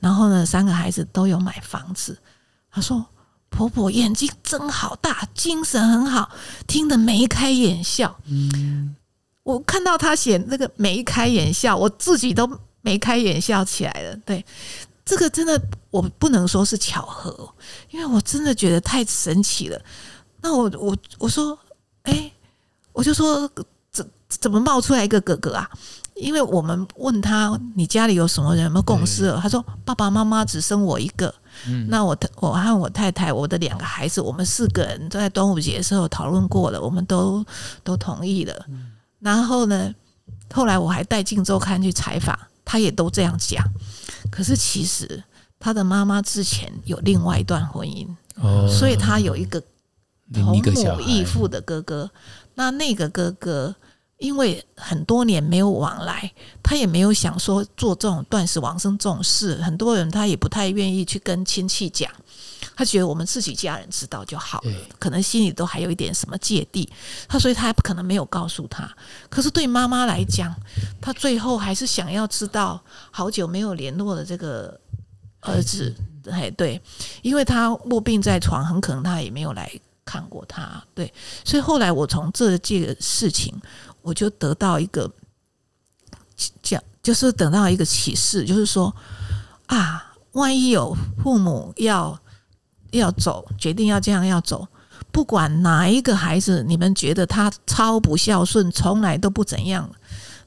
[0.00, 2.16] 然后呢，三个孩子都有买房子。
[2.70, 3.04] 她说
[3.50, 6.30] ：“婆婆眼睛真好大，精神很好，
[6.66, 8.94] 听得眉开眼笑。”嗯，
[9.42, 12.48] 我看到她写那个眉开眼笑，我自己都
[12.82, 14.16] 眉开眼笑起来了。
[14.24, 14.44] 对，
[15.04, 15.60] 这个真的
[15.90, 17.54] 我不能说是巧合，
[17.90, 19.80] 因为我真的觉得太神奇了。
[20.40, 21.58] 那我我我说，
[22.08, 22.32] 哎，
[22.92, 23.50] 我就说
[23.90, 25.68] 怎怎么冒出来一个哥哥啊？
[26.14, 29.32] 因为我们问他你家里有什么人有没有共识？
[29.40, 31.32] 他说爸爸妈妈只生我一个。
[31.88, 37.44] 那我我和我太太我的两个孩子，我们四个人都在端午节的时候讨论过了，我们都
[37.84, 38.66] 都同意了。
[39.20, 39.92] 然后呢，
[40.52, 43.64] 后来我还带《镜周刊》去采访，他也都这样讲。
[44.30, 45.22] 可是其实
[45.58, 48.06] 他的妈妈之前有另外一段婚姻，
[48.68, 49.62] 所以他有一个
[50.32, 52.10] 同母异父的哥哥。
[52.54, 53.74] 那那个哥哥。
[54.18, 56.28] 因为很多年没有往来，
[56.60, 59.54] 他也没有想说做这种断食往生这种事。
[59.62, 62.10] 很多人他也不太愿意去跟亲戚讲，
[62.74, 66.90] 他觉得我们自己家人知道就好了，可能心里都还有一点什么芥蒂。
[67.28, 68.92] 他所以他不可能没有告诉他。
[69.30, 70.52] 可是对妈妈来讲，
[71.00, 74.80] 他最后还是想要知道好久没有联络的这个
[75.42, 75.94] 儿子，
[76.28, 76.82] 哎，对，
[77.22, 79.70] 因为他卧病在床，很可能他也没有来。
[80.08, 80.82] 看过他。
[80.94, 81.12] 对，
[81.44, 83.54] 所以后来我从这件事情，
[84.00, 85.10] 我就得到一个
[86.62, 88.94] 讲，就是得到一个启示，就是说
[89.66, 92.18] 啊，万一有父母要
[92.92, 94.66] 要走，决定要这样要走，
[95.12, 99.90] 不管哪一个孩子，你们觉得他超不孝顺，从来都不怎样，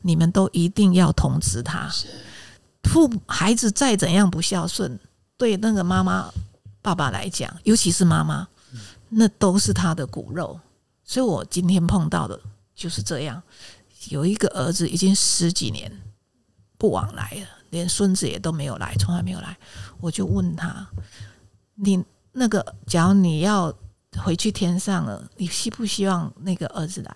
[0.02, 1.88] 你们都一定要通知他。
[2.86, 5.00] 父孩子再怎样不孝顺，
[5.38, 6.32] 对那个妈妈、
[6.82, 8.47] 爸爸来讲，尤其是妈妈，
[9.12, 10.60] 那都是他的骨肉。
[11.04, 12.39] 所以我今天碰到的
[12.74, 13.41] 就是这样，
[14.10, 15.91] 有一个儿子已经十几年
[16.78, 19.58] 不往来了，连孙子也都没有来，从来没有来。
[20.00, 20.88] 我就问他
[21.76, 23.74] ：“你那个，假如你要
[24.17, 27.15] 回去天上了，你希不希望那个儿子来？”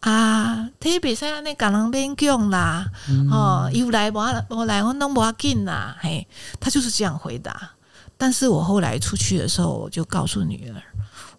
[0.00, 2.84] 啊，特别是那港人边讲啦，
[3.30, 4.18] 哦，又来无
[4.50, 6.26] 我来，我弄不要紧啦，嘿，
[6.60, 7.70] 他就是这样回答。
[8.18, 10.82] 但是我后来出去的时候，我就告诉女儿，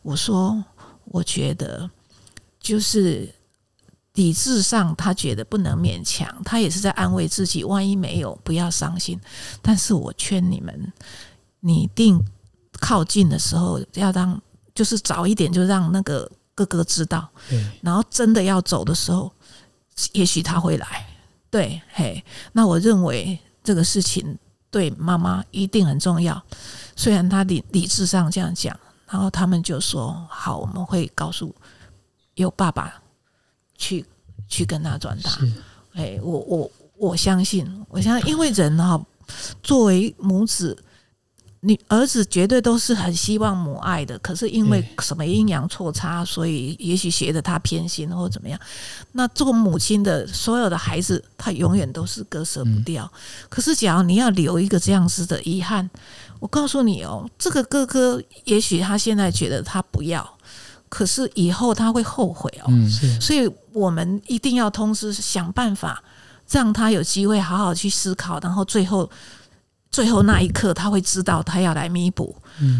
[0.05, 0.63] 我说，
[1.05, 1.89] 我觉得
[2.59, 3.33] 就是
[4.13, 9.19] 理智上，他觉得不能勉强，他也是在安慰自己，万一没有，不要伤心。
[9.61, 10.93] 但是我劝你们，
[11.61, 12.23] 你一定
[12.79, 14.39] 靠近的时候，要让
[14.75, 16.31] 就是早一点，就让那个。
[16.57, 17.27] 哥哥知道，
[17.81, 19.29] 然后真的要走的时候，
[20.13, 21.05] 也许他会来。
[21.49, 24.37] 对，嘿，那我认为这个事情
[24.71, 26.41] 对妈妈一定很重要。
[26.95, 28.73] 虽然他理理智上这样讲，
[29.07, 31.53] 然后他们就说：“好，我们会告诉
[32.35, 32.93] 有爸爸
[33.77, 34.05] 去
[34.47, 35.31] 去跟他转达。”
[35.93, 38.99] 哎，我我我相信，我相信，因为人哈，
[39.63, 40.77] 作为母子。
[41.61, 48.59] 你儿子绝对都是很希望母爱的，可是因为什么阴阳错差，所以也许学的他偏心或者怎么样。
[49.13, 53.11] 那做母亲的所有的孩子，他永远都是割舍不掉。
[53.49, 55.89] 可是，假如你要留一个这样子的遗憾，
[56.39, 60.37] 我告诉你哦，这个哥哥也许他现在觉得他不要，
[60.89, 62.71] 可是以后他会后悔哦。
[63.19, 66.03] 所以我们一定要通知，想办法
[66.49, 69.09] 让他有机会好好去思考，然后最后。
[69.91, 72.35] 最后那一刻，他会知道他要来弥补，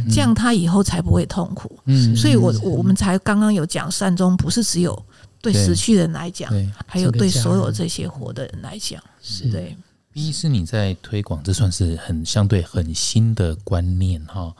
[0.10, 1.80] 这样他以后才不会痛苦。
[2.13, 5.06] 所以，我我们才刚刚有讲善终，不是只有
[5.41, 6.52] 对死去的人来讲，
[6.86, 9.02] 还有对所有这些活的人来讲。
[9.22, 9.78] 是对。
[10.15, 14.56] 一是你在推广，这算是很相对很新的观念哈。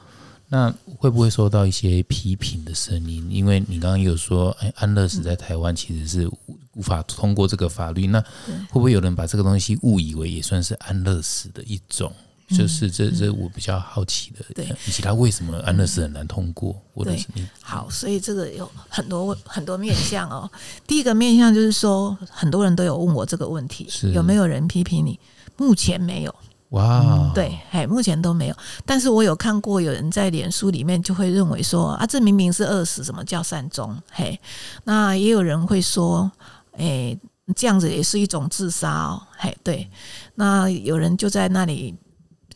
[0.48, 3.26] 那会不会受到一些批评的声音？
[3.30, 6.30] 因为你刚刚有说，哎，安乐死在台湾其实是
[6.74, 12.12] 无法通过这个法律，那会不会有人把这个东西误以为也算是安乐死的一种？
[12.50, 16.76] 就是这这我比较好奇的，对，以及他为什么安乐死很难通过？
[17.02, 17.18] 对，
[17.62, 20.48] 好，所以这个有很多很多面向哦。
[20.86, 25.18] 第一个面向就是说，很多人都有问我这个问题，有没有人批评你？
[25.56, 26.34] 目前没有。
[26.70, 28.56] 哇，对，嘿，目前都没有。
[28.84, 33.96] 但是我有看过有人在脸书里面就会认为说啊，这明明是饿死，怎么叫善终？
[34.10, 34.38] 嘿，
[34.84, 36.30] 那也有人会说，
[36.76, 37.16] 哎，
[37.54, 39.22] 这样子也是一种自杀哦。
[39.38, 39.88] 嘿，对，
[40.34, 41.94] 那有人就在那里。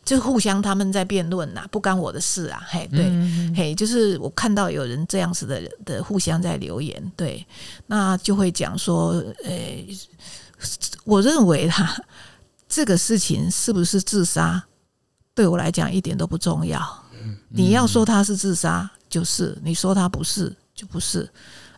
[0.03, 3.05] 就互相他们在辩论呐，不干我的事啊，嘿，对，
[3.55, 7.45] 嘿，就是我看到有人这样子的的互相在留言，对，
[7.85, 9.87] 那就会讲说，诶，
[11.05, 11.95] 我认为他
[12.71, 14.63] 这个事情是不是自杀，
[15.35, 16.81] 对我来讲一点都不重要。
[17.49, 21.29] 你要说他是自杀，就是你说他不是，就不是，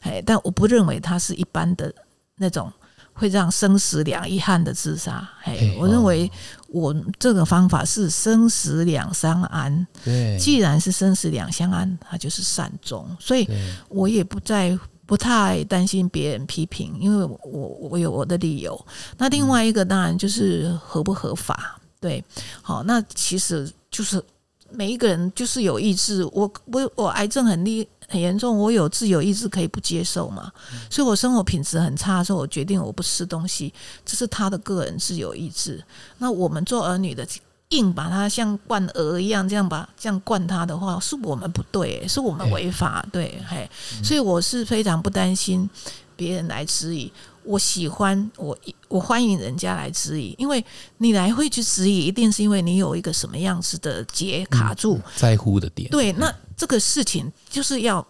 [0.02, 1.94] 哎，但我不认为他是一般的
[2.36, 2.72] 那种。
[3.16, 6.28] 会让生死两遗憾的自杀，哎，我认为
[6.70, 9.86] 我这个方法是生死两相安。
[10.04, 13.48] 对，既然是生死两相安，它就是善终，所以
[13.88, 14.76] 我也不再
[15.06, 18.86] 不太担心别人批评，因为我我有我的理由。
[19.18, 22.24] 那另外一个当然就是合不合法，对，
[22.62, 24.24] 好，那其实就是
[24.72, 27.88] 每一个人就是有意志，我我我癌症很厉。
[28.10, 30.52] 很严重，我有自由意志可以不接受嘛？
[30.88, 33.74] 所以我生活品质很差的时候，我决定我不吃东西，
[34.06, 35.84] 这是他的个人自由意志。
[36.20, 37.26] 那我们做儿女的，
[37.74, 43.70] 硬把它像灌鹅一样这样把这样灌它的话，是我们不对，是我们违法，对，嘿。
[44.04, 45.70] 所以我是非常不担心
[46.16, 47.12] 别人来质疑。
[47.44, 48.58] 我喜欢我
[48.88, 50.64] 我欢迎人家来质疑，因为
[51.00, 55.90] 你来会去质疑，一定是因为你有一个什么样子的结卡住，在乎的点。
[55.90, 58.06] 对，那这个事情就是要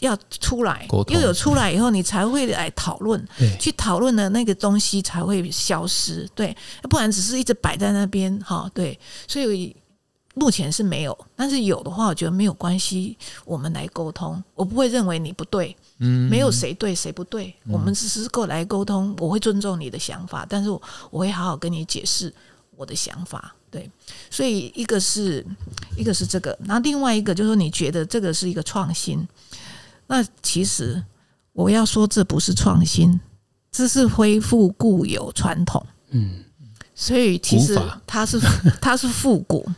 [0.00, 3.22] 要出来，又有出来以后，你才会来讨论，
[3.58, 6.28] 去讨论的那个东西才会消失。
[6.34, 9.74] 对，不然只是一直摆在那边，哈，对，所以。
[10.38, 13.16] 目前是没有，但是有的话，我觉得没有关系。
[13.46, 19.16] 我们来沟通，我不会认为你不对，嗯，没有谁对谁不对，我们只是过来沟通。
[19.18, 22.30] 我会尊重你的想法，但是我会好好跟你解释
[22.76, 23.54] 我的想法。
[23.70, 23.90] 对，
[24.30, 25.42] 所以一个是
[25.96, 29.26] 一个是这个，然后另外一个就是说，你觉得这个是一个创新，
[30.06, 31.02] 那其实
[31.52, 33.20] 我要说这不是创新，
[33.72, 35.84] 这是恢复固有传统。
[36.10, 36.44] 嗯，
[36.94, 38.40] 所以其实它是
[38.80, 39.68] 它是复古，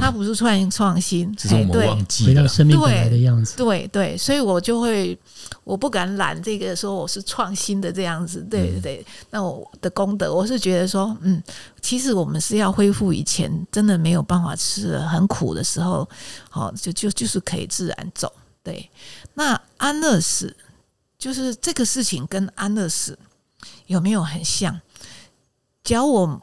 [0.00, 1.34] 它不是创创新。
[1.36, 2.48] 只是我们忘记了。
[2.48, 3.56] 生命本来的样子。
[3.56, 5.16] 对对，所以我就会，
[5.62, 9.06] 我不敢揽这个说我是创新的这样子，对对对。
[9.30, 11.40] 那我的功德，我是觉得说，嗯，
[11.80, 16.08] 其实我们是要恢复以前真的没有办法吃很苦的时候，
[16.48, 18.30] 好、就就就是可以自然走。
[18.70, 18.88] 对，
[19.34, 20.56] 那安乐死
[21.18, 23.18] 就是这个事情跟安乐死
[23.86, 24.80] 有没有很像？
[25.82, 26.40] 只要我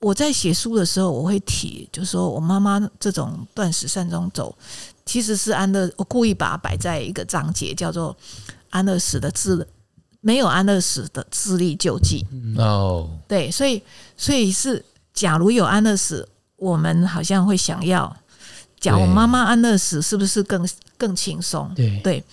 [0.00, 4.52] 我在写书的时候，我会提，就是说我妈妈这种断食善终走，
[5.06, 8.16] 其实是安乐，我故意把它摆在一个章节，叫做
[8.70, 9.68] 安乐死的自
[10.20, 12.26] 没有安乐死的自力救济。
[12.58, 13.80] 哦，对，所以
[14.16, 18.16] 所以是，假如有安乐死，我们好像会想要，
[18.80, 20.66] 假如对妈妈安乐死，是不是更
[20.96, 21.70] 更轻松？
[21.76, 22.24] 对对，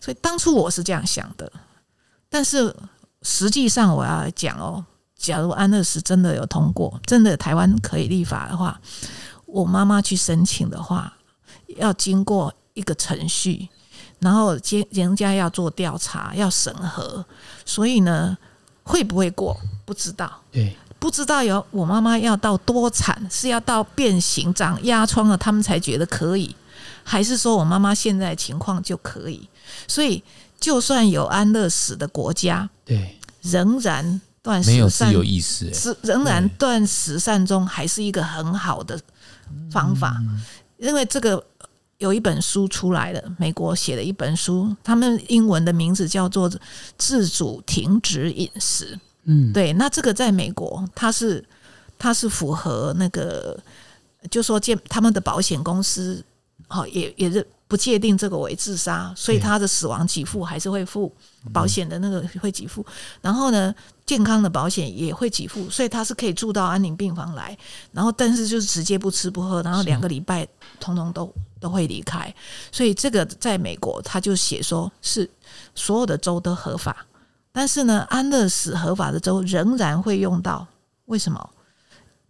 [0.00, 1.50] 所以当初我是这样想的，
[2.28, 2.74] 但是
[3.22, 4.84] 实际上我要讲哦，
[5.16, 8.80] 假如安乐死真的有通过，真的台湾可以立法的话，
[9.46, 11.12] 我妈妈去申请的话，
[11.76, 13.68] 要经过一个程序，
[14.18, 17.24] 然后接人家要做调查，要审核，
[17.64, 18.36] 所以呢，
[18.82, 20.42] 会不会过不知道。
[20.50, 26.54] 对，不知道有我妈妈要到多惨，是要到变形、长压疮了，他们才觉得可以，
[27.02, 29.48] 还是说我妈妈现在情况就可以？
[29.88, 30.22] 所以，
[30.60, 38.96] 就算有安乐死的国家，对，仍然断食善由意识，哎是仍然断食善终还是一个很好的
[39.72, 40.16] 方法，
[40.78, 41.44] 因为这个
[41.98, 46.48] 有一本书出来了，美国写的一本书，他们英文的名字叫做
[46.96, 48.96] 《自主停止饮食》。
[49.24, 51.44] 嗯，对，那这个在美国，它是
[51.98, 53.56] 它是符合那个，
[54.30, 56.24] 就说健他们的保险公司，
[56.66, 61.10] 好、也也是不界定这个为自杀，所以他的死亡给付还是会付
[61.52, 62.84] 保险的那个会给付，
[63.20, 67.56] 然后呢，健康的保险也会给付，所以他是可以住到安宁病房来，
[67.92, 70.46] 然后但是就是直接不吃不喝，然后两个礼拜
[70.80, 72.34] 通通都都会离开，
[72.72, 75.30] 所以这个在美国他就写说是
[75.74, 77.06] 所有的州都合法。
[77.52, 80.66] 但是呢，安乐死合法的州仍然会用到，
[81.04, 81.50] 为什么？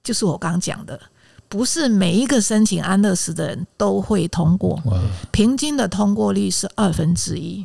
[0.03, 1.01] 就是我刚讲的，
[1.49, 4.83] 不是每一个申请安乐死的人都会通过，
[5.31, 7.65] 平均的通过率是二分之一。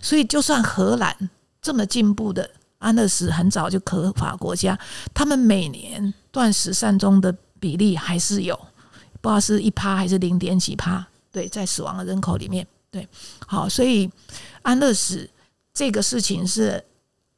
[0.00, 1.16] 所以，就算荷兰
[1.62, 4.78] 这么进步的安乐死很早就合法国家，
[5.14, 8.56] 他们每年断食善终的比例还是有，
[9.20, 11.06] 不知道是一趴还是零点几趴。
[11.30, 13.06] 对，在死亡的人口里面，对，
[13.46, 14.10] 好，所以
[14.62, 15.28] 安乐死
[15.80, 16.84] 这个事情是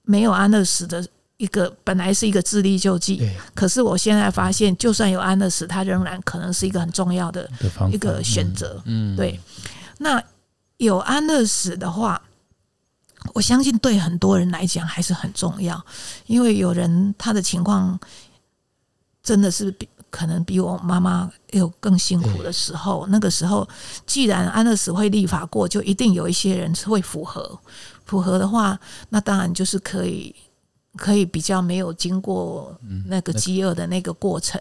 [0.02, 7.48] 没有安乐死的一个，本来是一个智力救济，对，可是我现在发现，就算有安乐死，它仍然可能是一个很重要的
[7.92, 8.82] 一个选择。
[8.84, 9.38] 嗯，对，
[9.98, 10.20] 那
[10.78, 12.20] 有安乐死的话，
[13.32, 15.80] 我相信对很多人来讲还是很重要，
[16.26, 17.96] 因为有人他的情况
[19.22, 23.06] 真的是比可能比我妈妈有更辛苦的时候。
[23.08, 23.66] 那个时候，
[24.04, 27.56] 既然安乐死会立法过，就一定有一些人是会符合。
[28.12, 30.34] 符合的话，那当然就是可以
[30.98, 34.60] 可以比较没有经过那个饥饿的那个过程，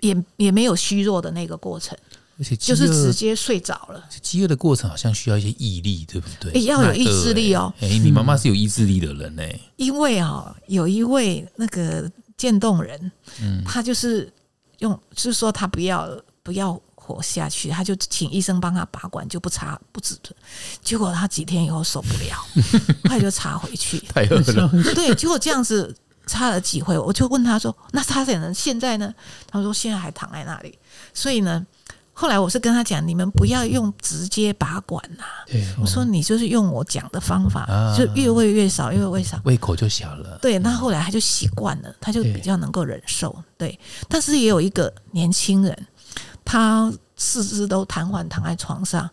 [0.00, 1.96] 也也没有虚弱的那个过程，
[2.38, 4.04] 而且就是直接睡着了。
[4.20, 6.52] 饥饿的过程好像需要一些毅力，对不对？
[6.52, 9.42] 诶要有意志力哦哎、诶你妈妈是有意志力的人呢、
[9.76, 14.30] 因为啊、有一位那个渐冻人，嗯，他就是
[14.80, 16.06] 用，就是说他不要
[16.42, 20.16] 不要活下去，他就请医生帮他拔管，就不插不止。
[20.82, 22.46] 结果他几天以后受不了，
[23.04, 23.98] 他就插回去。
[24.00, 25.94] 太恶了，对，结果这样子
[26.26, 29.12] 插了几回，我就问他说：“那他怎能现在呢？”
[29.50, 30.78] 他说：“现在还躺在那里。”
[31.12, 31.66] 所以呢，
[32.12, 40.38] 后来我是跟他讲：“你们不要用直接拔管呐、对，我说：“你就是用我讲的方法，啊就越喂越少，越喂越少。”胃口就小了。
[40.40, 43.34] 对，那后来他就习惯了，他就比较能够忍受。
[43.58, 43.78] 对，
[44.08, 45.86] 但是也有一个年轻人，
[46.52, 49.08] 他四肢都瘫痪，躺在床上，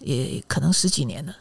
[0.00, 1.32] 也可能十几年了。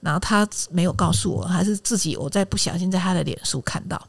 [0.00, 4.00] 然后他没有告诉我，还是自己我在不小心在他的脸书看到，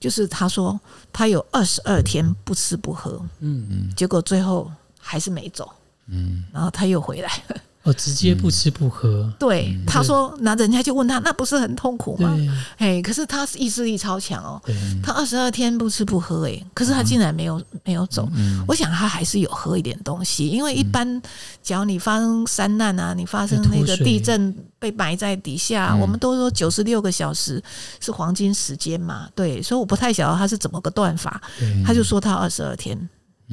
[0.00, 0.80] 就是他说
[1.12, 4.68] 他有二十二天不吃不喝，嗯，嗯结果最后
[4.98, 5.72] 还是没走，
[6.06, 7.56] 嗯，然后他又回来了。
[7.84, 12.34] 哦，直接不吃不喝，对，他说，那人家就问他，那不是很痛苦吗？
[12.34, 12.48] 对。
[12.78, 14.60] 哎，可是他意志力超强哦，
[15.02, 18.26] 他二十二天不吃不喝，哎，可是他竟然没有没有走。
[18.34, 18.64] 嗯。
[18.66, 21.20] 我想他还是有喝一点东西，因为一般，
[21.62, 26.00] 只要你发生山难啊，你发生那个地震被埋在底下，嗯。
[26.00, 27.62] 我们都说九十六个小时
[28.00, 31.38] 是黄金时间嘛，对，所以我不太晓得他是怎么个断法，
[31.84, 32.98] 他就说他二十二天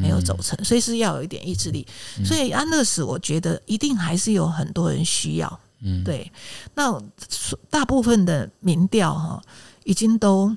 [0.01, 1.87] 没有走成，所以是要有一点意志力。
[2.25, 5.59] 所以安乐死，我觉得一定还是有很多人需要。
[5.81, 6.31] 嗯，对，
[6.75, 6.99] 那
[7.69, 9.41] 大部分的民调哈，
[9.83, 10.55] 已经都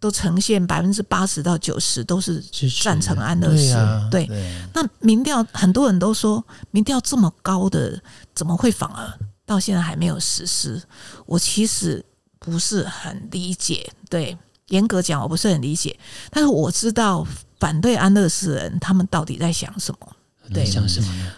[0.00, 2.42] 都呈现百分之八十到九十都是
[2.82, 3.74] 赞成安乐死。
[4.10, 4.26] 对，
[4.72, 8.00] 那民调很多人都说，民调这么高的，
[8.34, 10.82] 怎么会反而到现在还没有实施？
[11.26, 12.04] 我其实
[12.38, 13.92] 不是很理解。
[14.08, 14.38] 对。
[14.68, 15.94] 严格讲，我不是很理解，
[16.30, 17.26] 但是我知道
[17.62, 20.16] 反对安乐死的人，他们到底在想什么？
[20.52, 21.32] 对，想什么呢？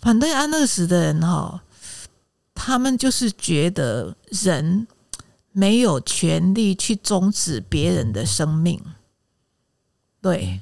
[0.00, 1.60] 反对安乐死的人哈，
[2.54, 4.86] 他们就是觉得人
[5.50, 8.80] 没有权利去终止别人的生命。
[10.22, 10.60] 对，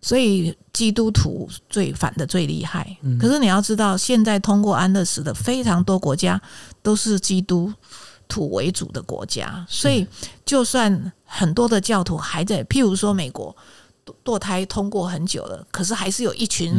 [0.00, 2.96] 所以基督徒最反的最厉害。
[3.20, 6.40] 可是你要知道，现在通过安乐死的非常多国家
[6.84, 7.72] 都是基督。
[8.28, 10.06] 土为主的国家，所以
[10.42, 13.54] 就算很多的教徒还在，譬如说美国
[14.24, 16.72] 堕胎通过很久了，可是还是有一群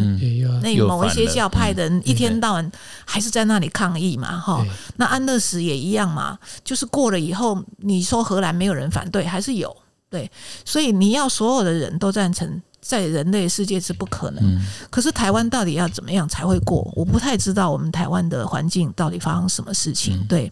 [0.62, 2.72] 那某一些教派的人一天到晚
[3.06, 4.66] 还是在那里抗议嘛，哈。
[4.98, 9.76] 那安乐死也一样嘛，就是过了以后，你说荷兰没有人反对，还是有
[10.10, 10.30] 对，
[10.66, 12.62] 所以你要所有的人都赞成。
[12.86, 16.92] 在人类世界是不可能，可是台湾到底要怎么样才会过？
[16.98, 20.22] 我不太知道我们台湾的环境到底发生什么事情。
[20.28, 20.52] 对，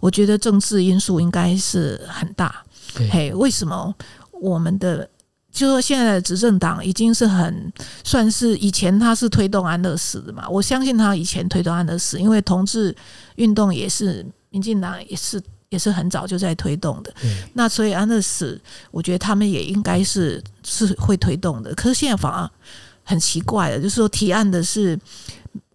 [0.00, 2.64] 我觉得政治因素应该是很大。
[3.12, 3.94] 嘿，为什么
[4.40, 5.06] 我们的
[5.56, 7.72] 就说现在的执政党已经是很
[8.04, 10.48] 算是以前他是推动安乐死的嘛？
[10.48, 12.94] 我相信他以前推动安乐死，因为同志
[13.36, 15.42] 运动也是民进党也是。
[15.68, 17.12] 也是很早就在推动的，
[17.54, 18.58] 那所以安乐死，
[18.92, 21.74] 我觉得他们也应该是是会推动的。
[21.74, 22.48] 可是现在反而
[23.02, 24.96] 很奇怪的，就是说提案的是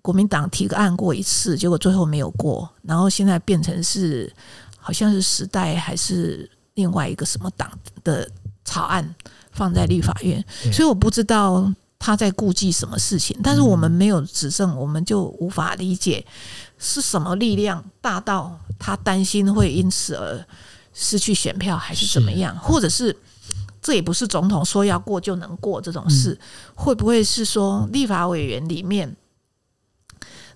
[0.01, 4.31] 国民党提个案过一次，结果最后没有过，然后现在变成是
[4.79, 7.69] 好像是时代还是另外一个什么党
[8.01, 8.25] 的
[8.63, 9.13] 草案
[9.61, 10.43] 放在立法院，
[10.73, 13.37] 所以我不知道他在顾忌什么事情。
[13.43, 16.25] 但是我们没有指证，我们就无法理解。
[16.79, 20.43] 是什么力量大到他担心会因此而
[20.95, 22.57] 失去选票，还是怎么样？
[22.57, 23.15] 或者是
[23.79, 26.35] 这也不是总统说要过就能过这种事？
[26.73, 29.15] 会不会是说立法委员里面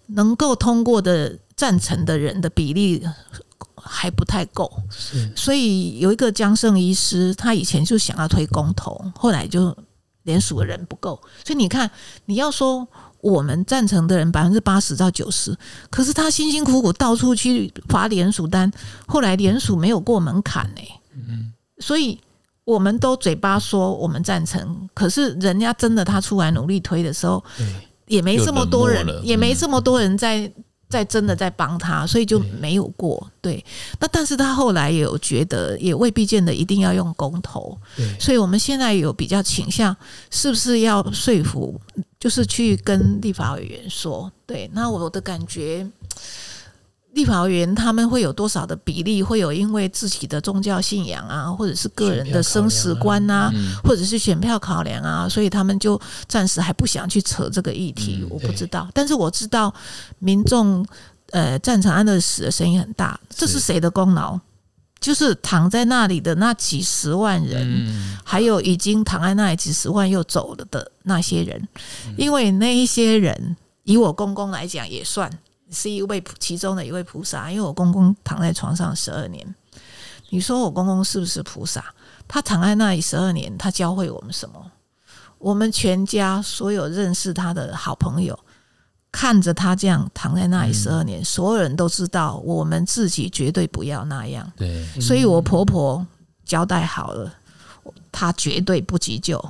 [0.07, 3.07] 能够通过的赞成的人的比例
[3.85, 4.71] 还不太够？
[5.35, 9.75] 所以有一个江胜医师，他以前就想要推公投，后来就
[10.23, 11.89] 联署的人不够，所以你看，
[12.25, 12.87] 你要说。
[13.21, 15.57] 我们赞成的人百分之八十到九十，
[15.89, 18.71] 可是他辛辛苦苦到处去发联署单，
[19.07, 20.81] 后来联署没有过门槛呢。
[21.15, 22.21] 嗯，所以
[22.65, 27.43] 我们都嘴巴说我们赞成，可是人家真的他出来努力推的时候，
[28.05, 30.51] 也没这么多人，也没这么多人在。
[30.95, 33.29] 在真的在帮他，所以就没有过。
[33.41, 33.63] 对，
[33.99, 37.77] 那但是他后来也有觉得，也未必见得一定要用公投。
[38.17, 39.95] 所以我们现在有比较倾向，
[40.31, 41.79] 是不是要说服，
[42.17, 44.31] 就是去跟立法委员说。
[44.45, 45.85] 对，那我的感觉。
[47.15, 53.49] 立法委员他们会有多少的比例会有因为自己的宗教信仰啊，或者是个人的生死观啊，
[53.83, 58.27] 或者是选票考量啊，所以他们就暂时还不想去扯这个议题。
[58.29, 59.73] 我不知道，但是我知道
[60.19, 60.85] 民众
[61.31, 64.37] 呃赞成安乐死的声音很大，这是谁的功劳？
[64.99, 71.65] 就是躺在那里的那几十万人，还有已经躺在那里几十万又走了的那些人，
[72.17, 75.31] 因为那一些人以我公公来讲也算。
[75.75, 79.45] 是一位其中的一位菩萨，因为我公公躺在床上十二年，
[80.29, 81.83] 你说我公公是不是菩萨？
[82.27, 84.71] 他躺在那里十二年，他教会我们什么？
[85.37, 88.39] 我们全家所有认识他的好朋友，
[89.11, 94.49] 看着他这样躺在那里十二年，所有人都知道，我们自己绝对不要那样。
[94.55, 96.03] 对，所以我婆婆
[96.45, 97.31] 交代好了，
[98.11, 99.43] 她绝对不急救，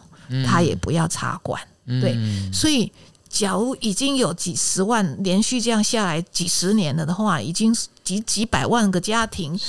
[0.45, 1.61] 她也不要插管。
[1.85, 2.17] 对，
[2.51, 2.91] 所以。
[3.35, 9.59] 假如已经有几十万连续这样下来几十年了的话，已经几几百万个家庭，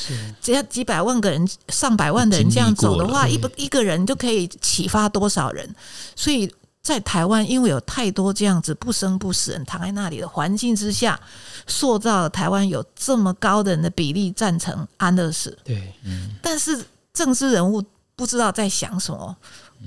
[0.41, 5.69] 只要几百万个人、上百万的人这样走的话，一不一个人就可以启发多少人？
[6.14, 6.49] 所以
[6.81, 11.19] 在台湾，因为有太多这样子不生不死人躺在那里的环境之下，
[11.67, 15.59] 塑造了台湾有这么高的人的比例赞成安乐死。
[15.64, 16.81] 对，嗯，但是
[17.12, 17.83] 政治人物
[18.14, 19.37] 不知道在想什么。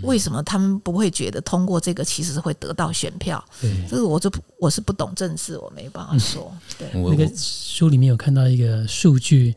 [0.02, 3.44] 为什么他们不会觉得通过这个其实会得到选票？
[3.90, 6.52] 这个我就我是不懂政治，我没办法说。
[6.78, 9.54] 对，那个书里面有看到一个数据，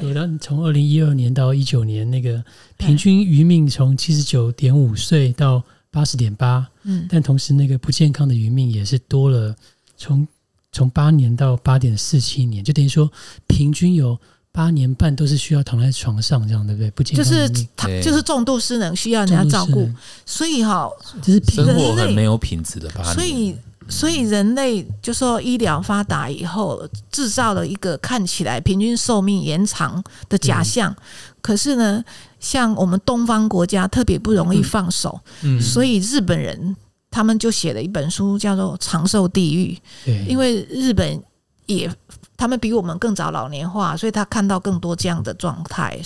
[0.00, 2.44] 说到从二零一二年到一九年，那个
[2.76, 9.56] 平均余命从七十九点五岁到八十点八，嗯，但同时那个不健康的余命也是多了，
[9.96, 10.26] 从
[10.72, 13.10] 从八年到八点四七年，就等于说
[13.46, 14.18] 平均有。
[14.56, 16.90] 八年半都是需要躺在床上这样，对不对？
[16.92, 19.86] 不健就是康的命他就是重度失能，需要人家照顾。
[20.24, 20.90] 所以哈、
[21.20, 23.54] 就是平生活很没有品质的八年，所以，
[23.86, 30.96] 所以人类就说医疗发达以后，制造了一个看起来平均寿命延长的假象。
[31.42, 32.02] 可是呢，
[32.40, 36.74] 像我们东方国家特别不容易放手，嗯，所以日本人
[37.10, 39.74] 他们就写了一本书，叫做《长寿地狱》。
[40.06, 41.22] 对，因为日本
[41.66, 41.88] 也
[42.36, 45.98] 他们比我们更早老年化，所以他看到更多这样的状态。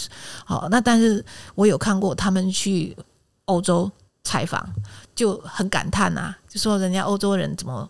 [0.45, 1.25] 好，那但是
[1.55, 2.97] 我有看过他们去
[3.47, 3.91] 欧洲
[4.23, 4.65] 采访，
[5.15, 7.89] 就很感叹啊，就说人家欧洲人怎么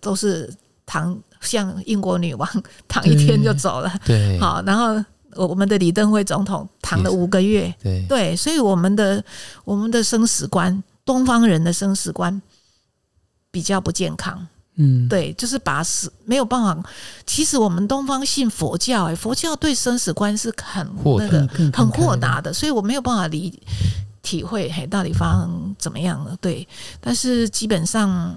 [0.00, 0.52] 都是
[0.84, 2.48] 躺像英国女王
[2.88, 5.02] 躺一天就走了， 对好，然后
[5.36, 9.22] 我们的李登辉总统躺了五个月，对对，所以我们的
[9.64, 12.40] 我们的生死观，东方人的生死观
[13.50, 14.46] 比较不健康。
[14.76, 16.90] 嗯，对，就是把死没有办法。
[17.26, 23.60] 其实我们东方信佛教、哎，佛教对生死观是很豁那个很豁达的，所以我没有办法理
[24.22, 26.36] 体会，嘿，到底发生怎么样了？
[26.40, 26.66] 对，
[27.00, 28.34] 但是基本上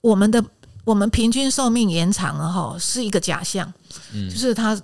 [0.00, 0.44] 我们的
[0.84, 3.72] 我们平均寿命延长了哈，是一个假象，
[4.12, 4.80] 嗯就是它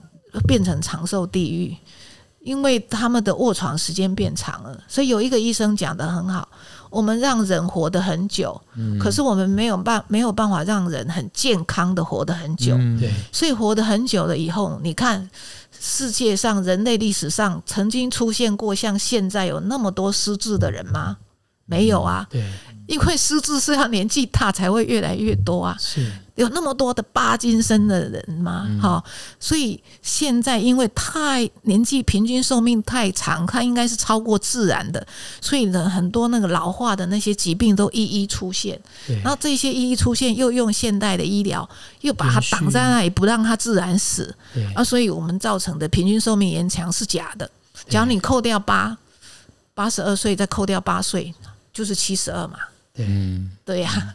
[0.47, 1.77] 变成长寿地狱。
[2.43, 6.49] 因为他们的卧床时间变长了，所以有一个医生讲的很好，
[6.91, 8.99] 我们让人活得很久，嗯。
[8.99, 12.99] 可是我们没有办没有办法让人很健康的活得很久，嗯。
[13.01, 15.31] 对，所以活得很久了以后，你看
[15.79, 21.17] 世界上人类历史上曾经出现过像现在有那么多失智的人吗？
[21.67, 22.45] 没有啊，对，
[22.89, 25.77] 因为失智是要年纪大才会越来越多啊。
[25.79, 26.11] 是，
[26.41, 28.67] 有那么多的巴金森的人吗？
[28.81, 29.05] 哈、
[29.39, 35.07] 所以现在因为太年纪平均寿命太长，它应该是超过自然的，
[35.39, 38.81] 所以呢，很多那个老化的那些疾病都一一出现。
[39.23, 41.69] 然后这些一一出现，又用现代的医疗
[42.01, 47.49] 又把它挡在那里，不让它自然死对，啊，所以我们造成的平均寿命延长是假的。
[47.87, 48.97] 只要你扣掉八
[49.75, 51.35] 八十二岁，再扣掉八岁，
[51.71, 52.59] 就是七十二嘛。
[52.95, 54.15] 对，嗯对呀、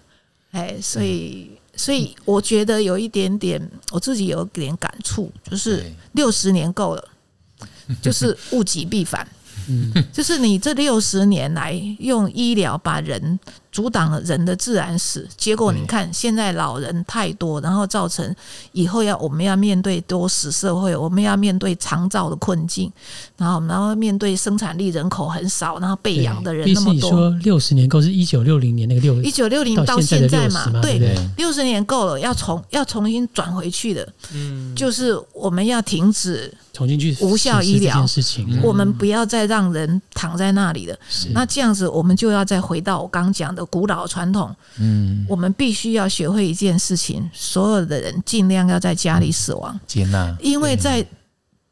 [0.51, 3.61] 哎，所以所以我觉得有一点点，
[3.91, 7.07] 我自己有一点感触，就是六十年够了，
[8.01, 9.27] 就是物极必反。
[9.67, 13.39] 嗯，就是你这六十年来用医疗把人
[13.75, 18.33] 阻挡了人的自然死，结果你看现在老人太多，然后造成
[18.71, 22.89] 以后要我们要面对多死社会，我们要面对长照的困境，
[23.35, 27.09] 然后然后面对生产力人口很少，然后被养的人那么多。
[27.09, 34.73] 说六十年够是一九六零年那个六一九六零到到现在的60现在嘛，对六十年够了，要重要重新转回去的，嗯。
[34.73, 40.95] 就是我们要停止，重新去无效医疗这件事情，嗯我们不要再让人躺在那里了。
[41.31, 50.35] 那这样子，我们就要再回到我刚讲的古老传统，嗯，我们必须要学会一件事情：所有的人尽量要在家里死亡，接纳。
[50.39, 51.05] 因为在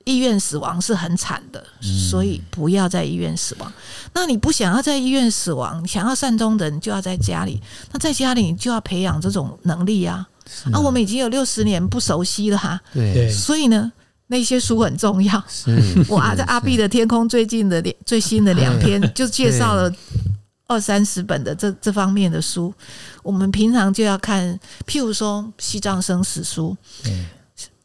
[0.06, 3.72] 医院死亡是很惨的，所以不要在医院死亡。
[4.14, 7.62] 那你不想要在医院死亡，想要善终的人就要在家里。
[7.92, 10.28] 那在家里你就要培养这种能力啊！
[10.74, 13.14] 啊，我们已经有六十年不熟悉了哈，对。
[13.14, 13.32] 对。
[13.32, 13.90] 所以呢，
[14.28, 15.42] 那些书很重要。
[16.10, 19.90] 我啊，在阿碧的天空最近的两最新的两 篇就介绍了
[20.74, 22.74] 二三十本的这这方面的书。
[23.22, 27.26] 我们平常就要看，譬如说《西藏生死书》对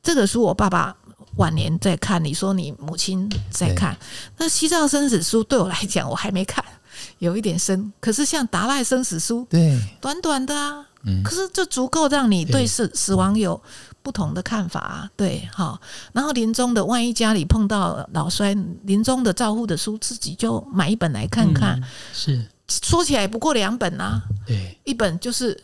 [0.02, 0.96] 这个书，我爸爸
[1.36, 3.96] 晚年在看，你说你母亲在看，
[4.38, 6.64] 那《西藏生死书》对我来讲我还没看，
[7.20, 7.92] 有一点深。
[8.00, 13.60] 可是像《达赖生死书》，对短短的啊，嗯可是就足够让你对对死死亡有
[14.02, 15.10] 不同的看法啊。
[15.14, 15.80] 对，好，
[16.12, 21.78] 然后临终的，万一家里碰到老衰，临终的照护的书，自己就买一本来看看。
[21.78, 25.54] 嗯是，说起来不过两本啊，对，一本就是《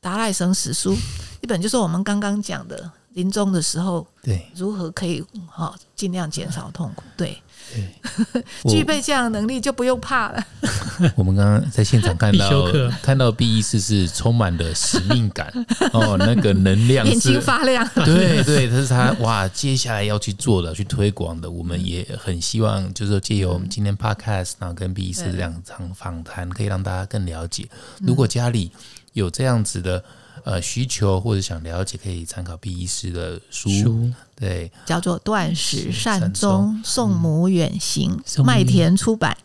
[0.00, 0.94] 达赖神史书》，
[1.40, 7.02] 一本就是我们刚刚讲的临终的时候对如何可以好尽量减少痛苦。
[7.16, 7.40] 对，
[7.72, 10.44] 对， 具备这样的能力就不用怕了。
[11.16, 12.66] 我们刚刚在现场看到
[13.02, 15.52] 看到 B 医师是充满了使命感
[15.92, 17.40] 哦，那个能量眼睛是。
[17.40, 21.50] 发亮，对对，这是他哇，接下来要去做的、去推广的。
[21.50, 27.68] 我们也很希望，就是说借由我们今天 podcast，然后跟 B 医师两场访谈，可以让大家更了解。
[28.00, 28.72] 如果家里
[29.12, 30.02] 有这样子的
[30.44, 33.68] 呃需求或者想了解，可以参考毕医师的书。
[33.70, 34.12] 书。
[34.36, 39.36] 对，叫做《断食善善终》，送母远行麦田出版。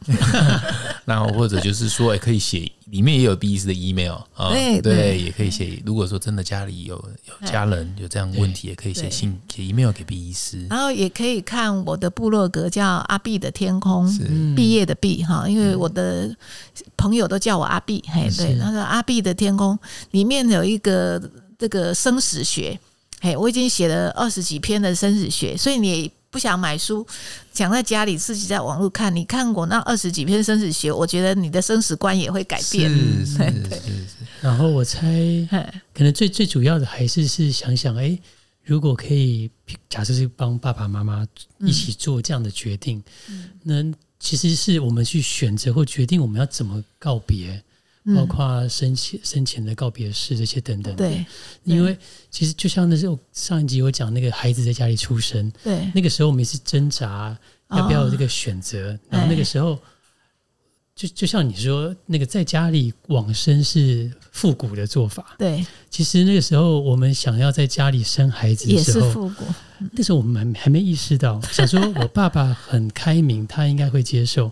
[1.05, 5.21] 然后或者就是说，哎，可以写里面也有毕医师的 email 啊，对对，对。
[5.21, 5.79] 也可以写。
[5.85, 10.65] 如果说真的家里有有家人有这样问题，也可以写信写 email 给毕医师。
[10.71, 14.11] 然后也可以看我的部落格，叫阿毕的天空，
[14.55, 16.35] 毕业的毕哈，因为我的
[16.99, 19.79] 朋友都叫我阿碧，嘿，对，那个阿碧的天空
[20.11, 21.17] 里面有一个
[21.57, 22.77] 这个生死学，
[23.21, 27.07] 嘿，我已经写了二十几篇的生死学，所以你不想买书，
[27.53, 29.15] 想在家里自己在网络看。
[29.15, 32.91] 你看过那二十几篇生死学，我觉得你的生死观也会改变。
[32.91, 34.07] 是 是是。
[34.41, 34.99] 然后我猜，
[35.93, 38.19] 可能最最主要的还是是想想，哎，
[38.63, 39.49] 如果可以，
[39.89, 41.25] 假设是帮爸爸妈妈
[41.59, 43.01] 一起做这样的决定，
[43.63, 43.83] 那
[44.19, 47.61] 其实是我们去选择或决定我们要怎么告别。
[48.15, 51.23] 包括生前生前的告别式这些等等，对，
[51.63, 51.95] 因为
[52.31, 57.37] 其实就像那时候上一集我讲那个孩子在家里出生，对，那个时候我们也是挣扎
[57.69, 59.77] 要不要有这个选择，然后那个时候
[60.99, 69.45] 就就像你说那个在家里往生是复古的做法，对，其实那个时候我们想要在家里生孩子的时候，复古，
[69.93, 74.51] 那时候我们还没意识到，想说我爸爸很开明，他应该会接受。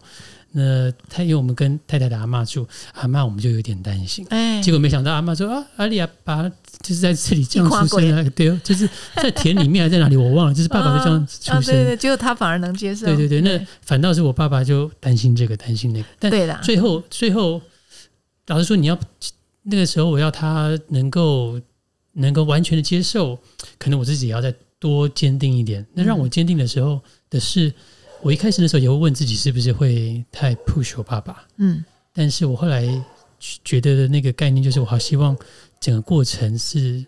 [0.52, 6.50] 那他因为我们跟太太的阿妈住，阿妈我们就有点担心，哎，结果没想到阿妈说啊，阿丽亚把
[6.82, 17.62] 就是在这里这样出生啊，对，就是在田里面还在哪里我忘了，就是爸爸就这样出生， 对对，结果他反而能接受，对对对，那反倒是我爸爸就担心这个担心那个，但对的，最后最后
[18.48, 18.98] 老实说，你要
[19.64, 21.60] 那个时候我要他能够
[22.14, 23.38] 能够完全的接受，
[23.78, 25.86] 可能我自己也要再多坚定一点。
[25.94, 27.72] 那让我坚定的时候的是。
[28.22, 32.84] 我一开始的时候也会问自己是不是会太 push 我爸爸，嗯，但是我后来
[33.64, 35.38] 觉得的那个概念就是，我好希望
[35.80, 37.06] 整个过程是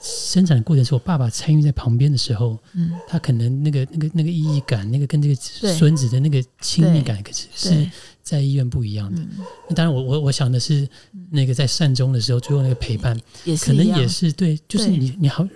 [0.00, 7.90] 生产的过程是我爸爸参与在旁边的时候，嗯，他可能那个那个那个意义感，那个跟这个孙子的那个亲密感，可是是
[8.22, 9.20] 在医院不一样的。
[9.68, 10.88] 那当然，我我我想的是，
[11.30, 13.14] 那个在善终的时候，最后那个陪伴，
[13.60, 15.46] 可能也是对，就是你你好，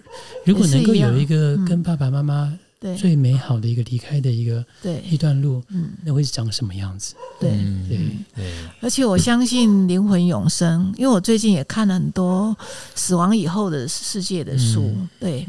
[0.44, 2.58] 如果能够有一个跟爸爸妈妈。
[2.96, 5.02] 最美好的一个离开的一个对。
[5.08, 7.14] 一段路，嗯，那会是长什么样子？
[7.40, 7.50] 对。
[7.88, 7.98] 对。
[8.34, 8.52] 对。
[8.80, 12.56] 而且我相信灵魂永生，因为我最近也看了很多
[12.94, 15.46] 死亡以后的世界的书，对，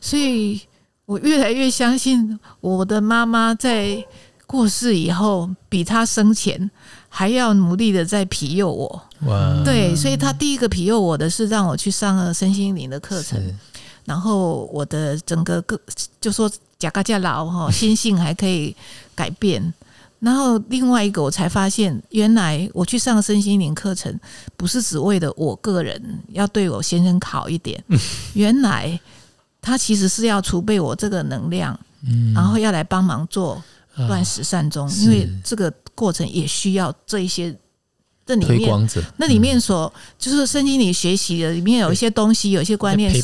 [0.00, 0.60] 所以
[1.06, 4.04] 我越来越相信我的妈妈在
[4.46, 6.70] 过世以后，比她生前
[7.08, 9.02] 还要努力的在庇佑我。
[9.26, 9.62] 哇！
[9.64, 13.40] 对，所以她第一个庇佑我的是让我去上了身心灵的课程，
[14.12, 15.80] 然后我的整个个
[16.20, 16.50] 就说。
[16.82, 18.74] 假嘎假老哈， 心性还可以
[19.14, 19.72] 改变。
[20.18, 24.12] 然后另外一个，我才发现，原来我去上身心灵课程，
[24.56, 27.80] 不是只为了我个人要对我先生好一点。
[28.34, 28.98] 原来
[29.60, 31.78] 他其实是要储备我这个能量，
[32.34, 33.62] 然后要来帮忙做
[34.08, 37.56] 断食善终，因为这个过程也需要这一些。
[38.24, 43.22] 这里面，那里面所就是圣经里学习的，里面有一些东西，有一些观念是，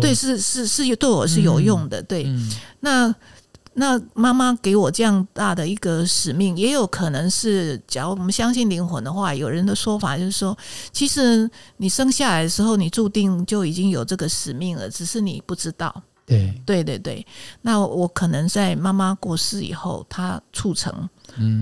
[0.00, 2.02] 对，是是是对我是有用的。
[2.02, 2.26] 对，
[2.80, 3.14] 那
[3.74, 10.56] 那妈妈给我这样大的一个使命，也有可能是，假如我们相信灵魂的话，有人的说法就是说，
[10.90, 16.02] 其实你生下来的时候，你注定就已经有这个使命了，只是你不知道。
[16.24, 17.26] 对，对对对。
[17.60, 21.08] 那我可能在妈妈过世以后，她促成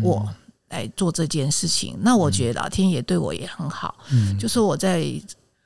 [0.01, 0.29] 我。
[0.71, 3.95] 来做这件事情，那我觉得老天爷对我也很好。
[4.11, 5.05] 嗯，就是我在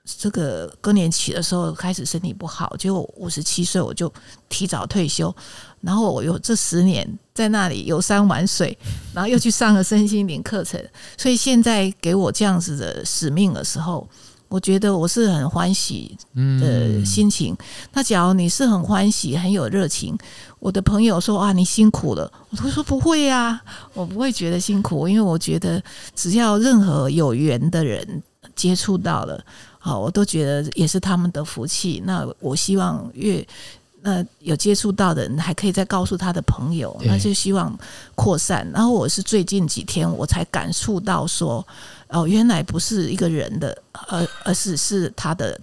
[0.04, 4.12] 这个更年期的时候开始身体不好，结果五十七岁我就
[4.48, 5.34] 提早退休，
[5.80, 8.76] 然后我有这十年在那里游山玩水，
[9.14, 10.82] 然后又去上了身心灵课程，
[11.16, 14.08] 所以现在给我这样子的使命的时候。
[14.52, 16.14] 我觉得我是很欢喜
[16.60, 17.56] 的心情。
[17.94, 20.14] 那假如你是很欢喜、很有热情，
[20.58, 23.58] 我的朋友说啊，你辛苦了，我都说不会呀，
[23.94, 25.82] 我不会觉得辛苦，因为我觉得
[26.14, 28.22] 只要任何有缘的人
[28.54, 29.42] 接触到了，
[29.78, 32.02] 好，我都觉得也是他们的福气。
[32.04, 33.42] 那我希望越
[34.02, 37.74] 那有接触到的人，还可以再告诉他的朋友，那就希望
[38.14, 38.70] 扩散。
[38.70, 41.66] 然后我是最近几天我才感触到说。
[42.12, 45.58] 哦，原来不是一个人的，而而是是他的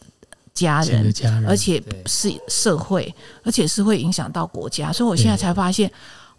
[0.54, 1.14] 家人，
[1.48, 4.92] 而且是社会，而且是会影响到国家。
[4.92, 5.90] 所以我现在才发现，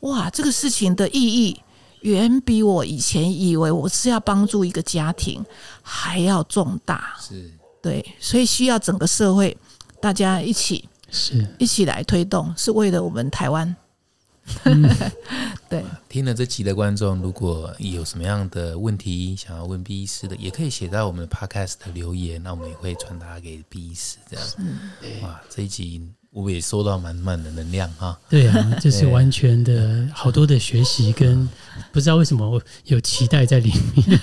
[0.00, 1.60] 哇，这个事情的意义
[2.00, 5.44] 远比我以前以为我是要帮助一个家庭
[5.80, 7.14] 还要重大。
[7.20, 7.50] 是，
[7.80, 9.56] 对，所以需要整个社会
[10.00, 13.76] 大家一起是一起来推动，是为了我们台湾。
[15.68, 24.18] 对，听了这期的观众，如果有什么样的问题想要问 B 医师的，也可以写在我们的 Podcast 留言，那我们也会传达给 B 医师。
[24.28, 24.46] 这样，
[25.22, 26.19] 哇，这一集。
[26.32, 31.48] 我也收到满满的能量哈，对啊，就是完全的好多的学习跟
[31.90, 34.20] 不知道为什么有期待在里面。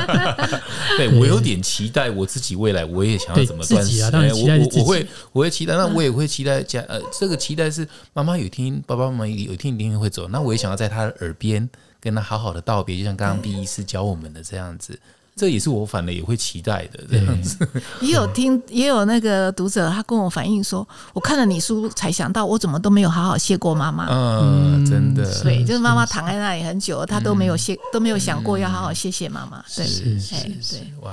[0.98, 4.10] 对我有点期待我自己未来我也想要怎么断食啊？
[4.10, 11.66] 当然期待我会我会期待，那我也会期待家呃，这个期待是妈妈有听爸爸妈妈有听一定会走，那我也想要在他的耳边
[11.98, 14.98] 跟他好好的道别，就像刚刚毕医师教我们的这样子。
[15.34, 17.56] 这也是我反而也会期待的这样子。
[18.00, 24.06] 也有听， 也有那个读者他跟我反映说，我看了你书才想到，我怎么都没有好好谢过妈妈。
[24.10, 29.64] 嗯，真的，对，就是妈妈躺在那里很久，他都没有谢，都没有想过要好好谢谢妈妈。
[29.74, 29.84] 对，
[30.32, 31.12] 哎，对，哇，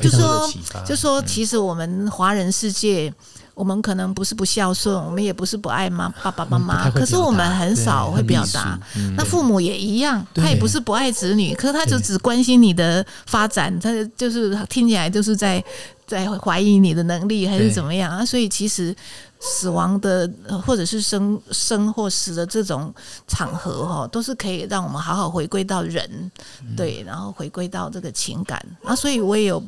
[0.00, 0.52] 这个就说，
[0.86, 3.12] 就说，其实我们华人世界。
[3.54, 8.78] 我们可能不是不孝顺，我们也不是不爱妈爸爸妈妈，可是我们很少会表达。
[9.16, 15.62] 那父母也一样，他也不是不爱子女，可是他就只关心你的发展，他就是听起来就是在
[16.06, 18.24] 在怀疑你的能力还是怎么样啊？
[18.24, 18.94] 所以其实
[19.38, 20.30] 死亡的
[20.64, 22.92] 或者是生生或死的这种
[23.28, 26.30] 场合哈，都是可以让我们好好回归到人，
[26.74, 28.64] 对，然后回归到这个情感。
[28.82, 29.62] 啊所以我也有。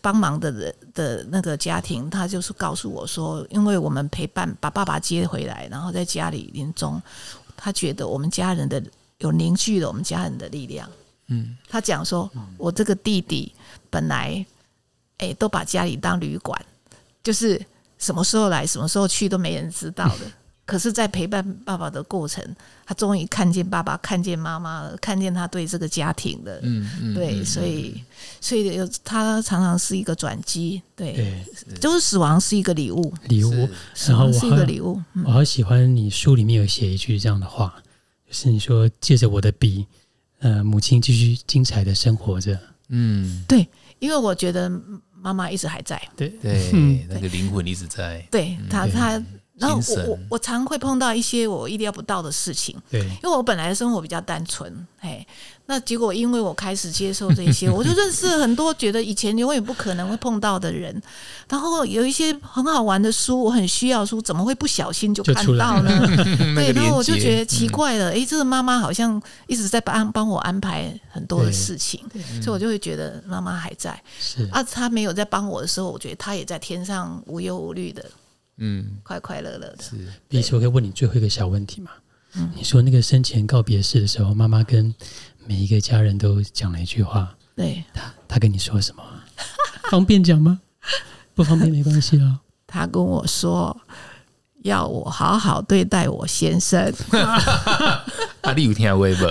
[0.00, 7.00] 帮忙的人的那个家庭，他就是告诉我说，因为我们陪伴把爸爸接回来，然后在家里临终，
[7.56, 8.82] 他觉得我们家人的
[9.18, 10.88] 有凝聚了我们家人的力量。
[11.26, 13.54] 嗯，他讲说，我这个弟弟
[13.90, 14.44] 本来，
[15.18, 16.58] 哎，都把家里当旅馆，
[17.22, 17.60] 就是
[17.98, 20.32] 什么时候来，什么时候去都没人知道的。
[20.68, 22.44] 可是，在陪伴爸爸的过程，
[22.84, 28.04] 他终于看见爸爸，看见妈妈了，看见他对这个家庭的，嗯嗯，对，所以，
[28.38, 31.42] 所以有他常常是一个转机，对，
[31.80, 35.00] 就是死亡是一个礼物，礼物，死亡是一个礼物。
[35.24, 37.74] 我好喜欢你书里面有写一句这样的话，
[38.26, 39.86] 就是你说借着我的笔，
[40.40, 42.60] 呃，母亲继续精彩的生活着，
[42.90, 43.66] 嗯，对，
[44.00, 44.70] 因为我觉得
[45.14, 46.28] 妈妈一直还在，对。
[46.42, 49.24] 对， 那个灵魂一直在，对他他。
[49.58, 55.26] 然后我我我常会碰到一些我意料不到的事情，对，因为我本来的生活比较单纯，嘿，
[55.66, 61.02] 那结果因为我开始接受这些， 我就认识很多觉得以前永远不可能会碰到的人，
[61.48, 66.06] 然后有一些很好玩的书，我很需要书，怎么会不小心就看到呢？
[66.54, 72.00] 对，然后我就觉得奇怪了，哎，这个妈妈好像一直在帮帮我安排很多的事情，
[72.40, 74.48] 所以我就会觉得妈妈还在，是。
[74.52, 78.04] 啊，她没有在帮我的时候，我觉得她也在天上无忧无虑的。
[78.58, 79.76] 嗯，快快乐乐的。
[79.80, 79.96] 是，
[80.28, 81.90] 比如我可以问你最后一个小问题嘛？
[82.34, 84.94] 嗯，你说那个生前告别式的时候，妈妈跟
[85.46, 87.34] 每一个家人都讲了一句话。
[87.56, 89.02] 对，他他跟你说什么？
[89.90, 90.60] 方便讲吗？
[91.34, 92.40] 不方便没关系啊。
[92.66, 93.74] 她跟我说
[94.62, 96.92] 要我好好对待我先生。
[98.42, 99.26] 阿丽有听微博？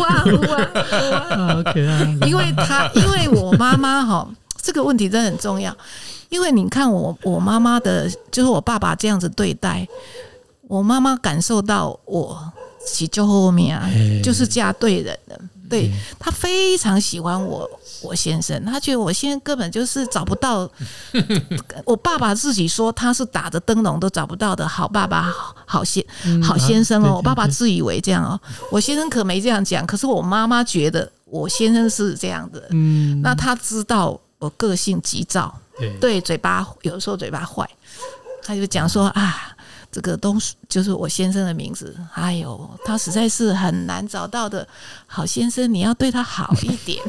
[0.00, 1.62] 哇哇哇！
[1.62, 2.04] 可爱。
[2.28, 4.28] 因为他因为我妈妈哈，
[4.60, 5.74] 这个问题真的很重要。
[6.28, 9.86] 因为你看我我妈妈的，就是我爸爸这样子对待
[10.66, 12.52] 我妈妈，感受到我
[12.84, 13.88] 喜就后面啊，
[14.22, 15.38] 就是嫁对人了。
[15.70, 17.68] 对他非常喜欢我
[18.00, 20.66] 我先生，他觉得我现在根本就是找不到。
[21.84, 25.30] 我爸爸自己说他是打着灯笼都找不到的好爸爸
[25.66, 26.02] 好先
[26.42, 27.16] 好先生哦。
[27.16, 28.40] 我爸爸自以为这样哦，
[28.72, 29.86] 我先生可没这样讲。
[29.86, 32.66] 可是我妈妈觉得我先生是这样的。
[32.70, 35.58] 嗯，那他知道我个性急躁。
[36.00, 37.68] 对，嘴巴有时候嘴巴坏，
[38.42, 39.56] 他就讲说啊，
[39.90, 41.96] 这个东西就是我先生的名字。
[42.14, 44.66] 哎呦，他实在是很难找到的
[45.06, 47.02] 好先生，你要对他好一点。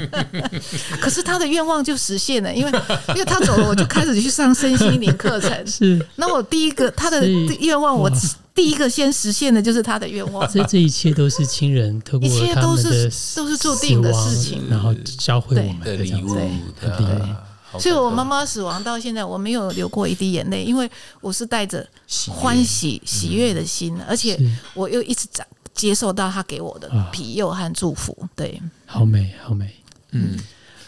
[1.00, 2.70] 可是他的愿望就实现了，因为
[3.08, 5.50] 因为他走了，我就开始去上身心灵课程。
[5.66, 8.10] 是，那我第一个他的愿望，我
[8.54, 10.48] 第一个先实现的就是他的愿望。
[10.50, 12.34] 所以这一切都是亲人透过他
[12.68, 16.34] 们的都是注定的事情，然后教会我们的礼物。
[16.80, 17.34] 对。
[17.78, 21.86] 所以，我妈妈死亡到现在，我没有流过一滴眼泪，因为我是带着
[22.28, 24.38] 欢喜、喜悦的心，而且
[24.74, 28.16] 我又一直在接受到他给我的庇佑和祝福。
[28.36, 29.70] 对，好美，好美，
[30.12, 30.38] 嗯，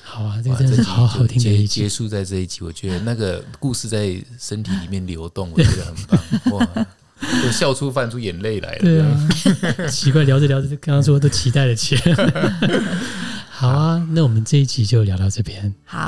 [0.03, 6.87] 好啊，这个真是好好听的一结束在这一集，我觉得那个故事在身体里面流动，我觉得很棒，哇，
[7.45, 8.79] 我笑出、泛出眼泪来了。
[8.79, 9.29] 对啊，
[9.91, 12.03] 奇怪，聊着聊着，刚刚说都期待了起来。
[13.59, 15.75] 好啊，那我们这一集就聊到这边。
[15.87, 15.99] 好，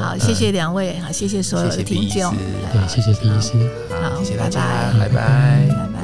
[0.00, 2.34] 好，谢谢两位，好，谢谢所有的听众，
[2.72, 3.52] 对，谢谢第一师，
[3.90, 4.62] 好，谢谢大家，
[4.98, 6.00] 拜拜，拜拜。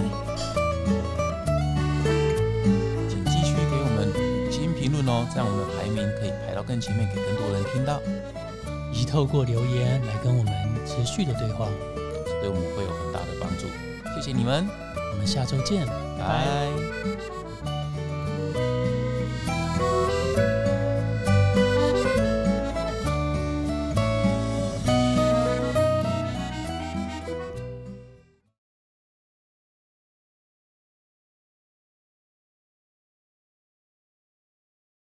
[3.09, 7.99] 请继续给我们五星评论哦，这样我们的排名可以排到更前面，给更多人听到。
[8.93, 10.53] 以及透过留言来跟我们
[10.87, 11.67] 持续的对话，
[12.43, 13.65] 对我们会有很大的帮助。
[14.15, 14.69] 谢谢你们，
[15.15, 15.87] 我们下周见，
[16.19, 17.32] 拜。